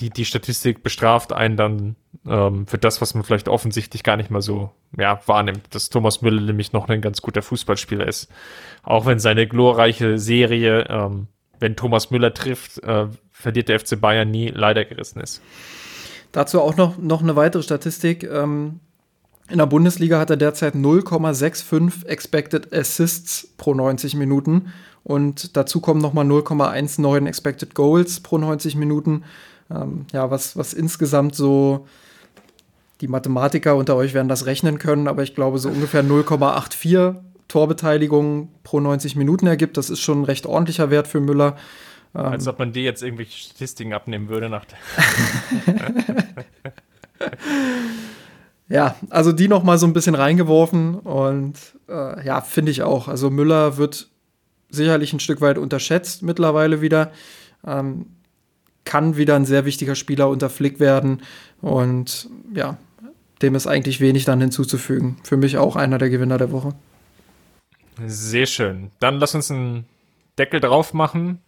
[0.00, 1.96] die, die Statistik bestraft einen dann
[2.26, 6.22] ähm, für das, was man vielleicht offensichtlich gar nicht mal so ja, wahrnimmt, dass Thomas
[6.22, 8.28] Müller nämlich noch ein ganz guter Fußballspieler ist.
[8.82, 11.28] Auch wenn seine glorreiche Serie ähm,
[11.60, 15.40] wenn Thomas Müller trifft, äh, verliert der FC Bayern nie, leider gerissen ist.
[16.32, 18.24] Dazu auch noch, noch eine weitere Statistik.
[18.24, 18.80] Ähm,
[19.48, 24.72] in der Bundesliga hat er derzeit 0,65 Expected Assists pro 90 Minuten
[25.02, 29.24] und dazu kommen nochmal 0,19 Expected Goals pro 90 Minuten.
[29.70, 31.86] Ähm, ja, was, was insgesamt so
[33.00, 37.16] die Mathematiker unter euch werden das rechnen können, aber ich glaube, so ungefähr 0,84
[37.48, 39.76] Torbeteiligung pro 90 Minuten ergibt.
[39.76, 41.56] Das ist schon ein recht ordentlicher Wert für Müller.
[42.14, 44.64] Ähm, Als ob man dir jetzt irgendwelche Statistiken abnehmen würde nach
[48.68, 51.56] Ja, also die noch mal so ein bisschen reingeworfen und
[51.88, 53.08] äh, ja, finde ich auch.
[53.08, 54.08] Also Müller wird
[54.68, 57.10] sicherlich ein Stück weit unterschätzt mittlerweile wieder.
[57.66, 58.06] Ähm,
[58.90, 61.22] kann wieder ein sehr wichtiger Spieler unter Flick werden
[61.60, 62.76] und ja,
[63.40, 65.16] dem ist eigentlich wenig dann hinzuzufügen.
[65.22, 66.74] Für mich auch einer der Gewinner der Woche.
[68.04, 68.90] Sehr schön.
[68.98, 69.84] Dann lass uns einen
[70.38, 71.40] Deckel drauf machen.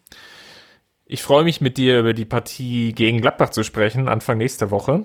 [1.04, 5.04] Ich freue mich mit dir über die Partie gegen Gladbach zu sprechen, Anfang nächster Woche.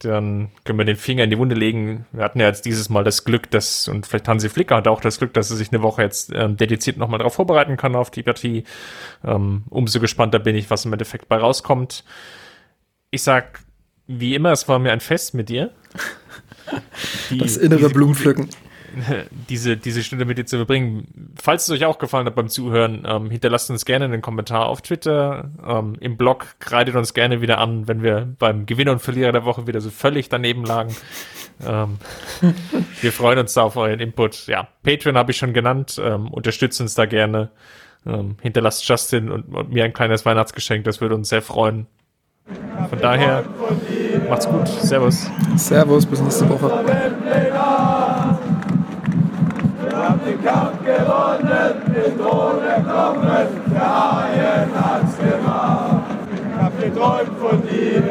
[0.00, 2.06] Dann können wir den Finger in die Wunde legen.
[2.12, 5.00] Wir hatten ja jetzt dieses Mal das Glück, dass, und vielleicht Hansi Flicker hat auch
[5.00, 8.10] das Glück, dass er sich eine Woche jetzt ähm, dediziert nochmal darauf vorbereiten kann auf
[8.10, 8.62] die Partie.
[9.24, 12.04] Ähm, umso gespannter bin ich, was im Endeffekt bei rauskommt.
[13.10, 13.60] Ich sag,
[14.06, 15.72] wie immer, es war mir ein Fest mit dir.
[17.30, 18.50] Die, das innere Blumenpflücken.
[19.48, 21.32] diese, diese Stunde mit dir zu verbringen.
[21.40, 24.82] Falls es euch auch gefallen hat beim Zuhören, ähm, hinterlasst uns gerne einen Kommentar auf
[24.82, 29.32] Twitter, ähm, im Blog, kreidet uns gerne wieder an, wenn wir beim Gewinner und Verlierer
[29.32, 30.94] der Woche wieder so völlig daneben lagen.
[31.66, 31.98] ähm,
[33.00, 34.46] wir freuen uns da auf euren Input.
[34.46, 37.50] Ja, Patreon habe ich schon genannt, ähm, unterstützt uns da gerne.
[38.06, 41.86] Ähm, hinterlasst Justin und, und mir ein kleines Weihnachtsgeschenk, das würde uns sehr freuen.
[42.88, 43.44] Von daher,
[44.28, 44.66] macht's gut.
[44.68, 45.30] Servus.
[45.56, 46.84] Servus, bis nächste Woche
[51.08, 56.04] gewonnen, mit ohne Kommen, der Haien hat's gemacht.
[56.34, 58.02] Ich hab geträumt von dir,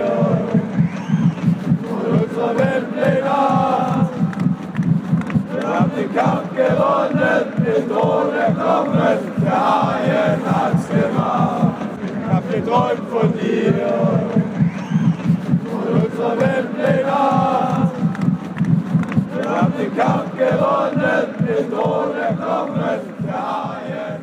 [1.88, 4.10] von unserer Welt Nacht.
[5.54, 11.76] Wir haben den Kampf gewonnen, mit ohne Kommen, der Haien hat's gemacht.
[12.04, 13.74] Ich hab geträumt von dir,
[15.70, 17.77] von unserer Welt Nacht.
[19.58, 24.17] Wir haben den Kampf gewonnen, die Tod erkommen, der Haie.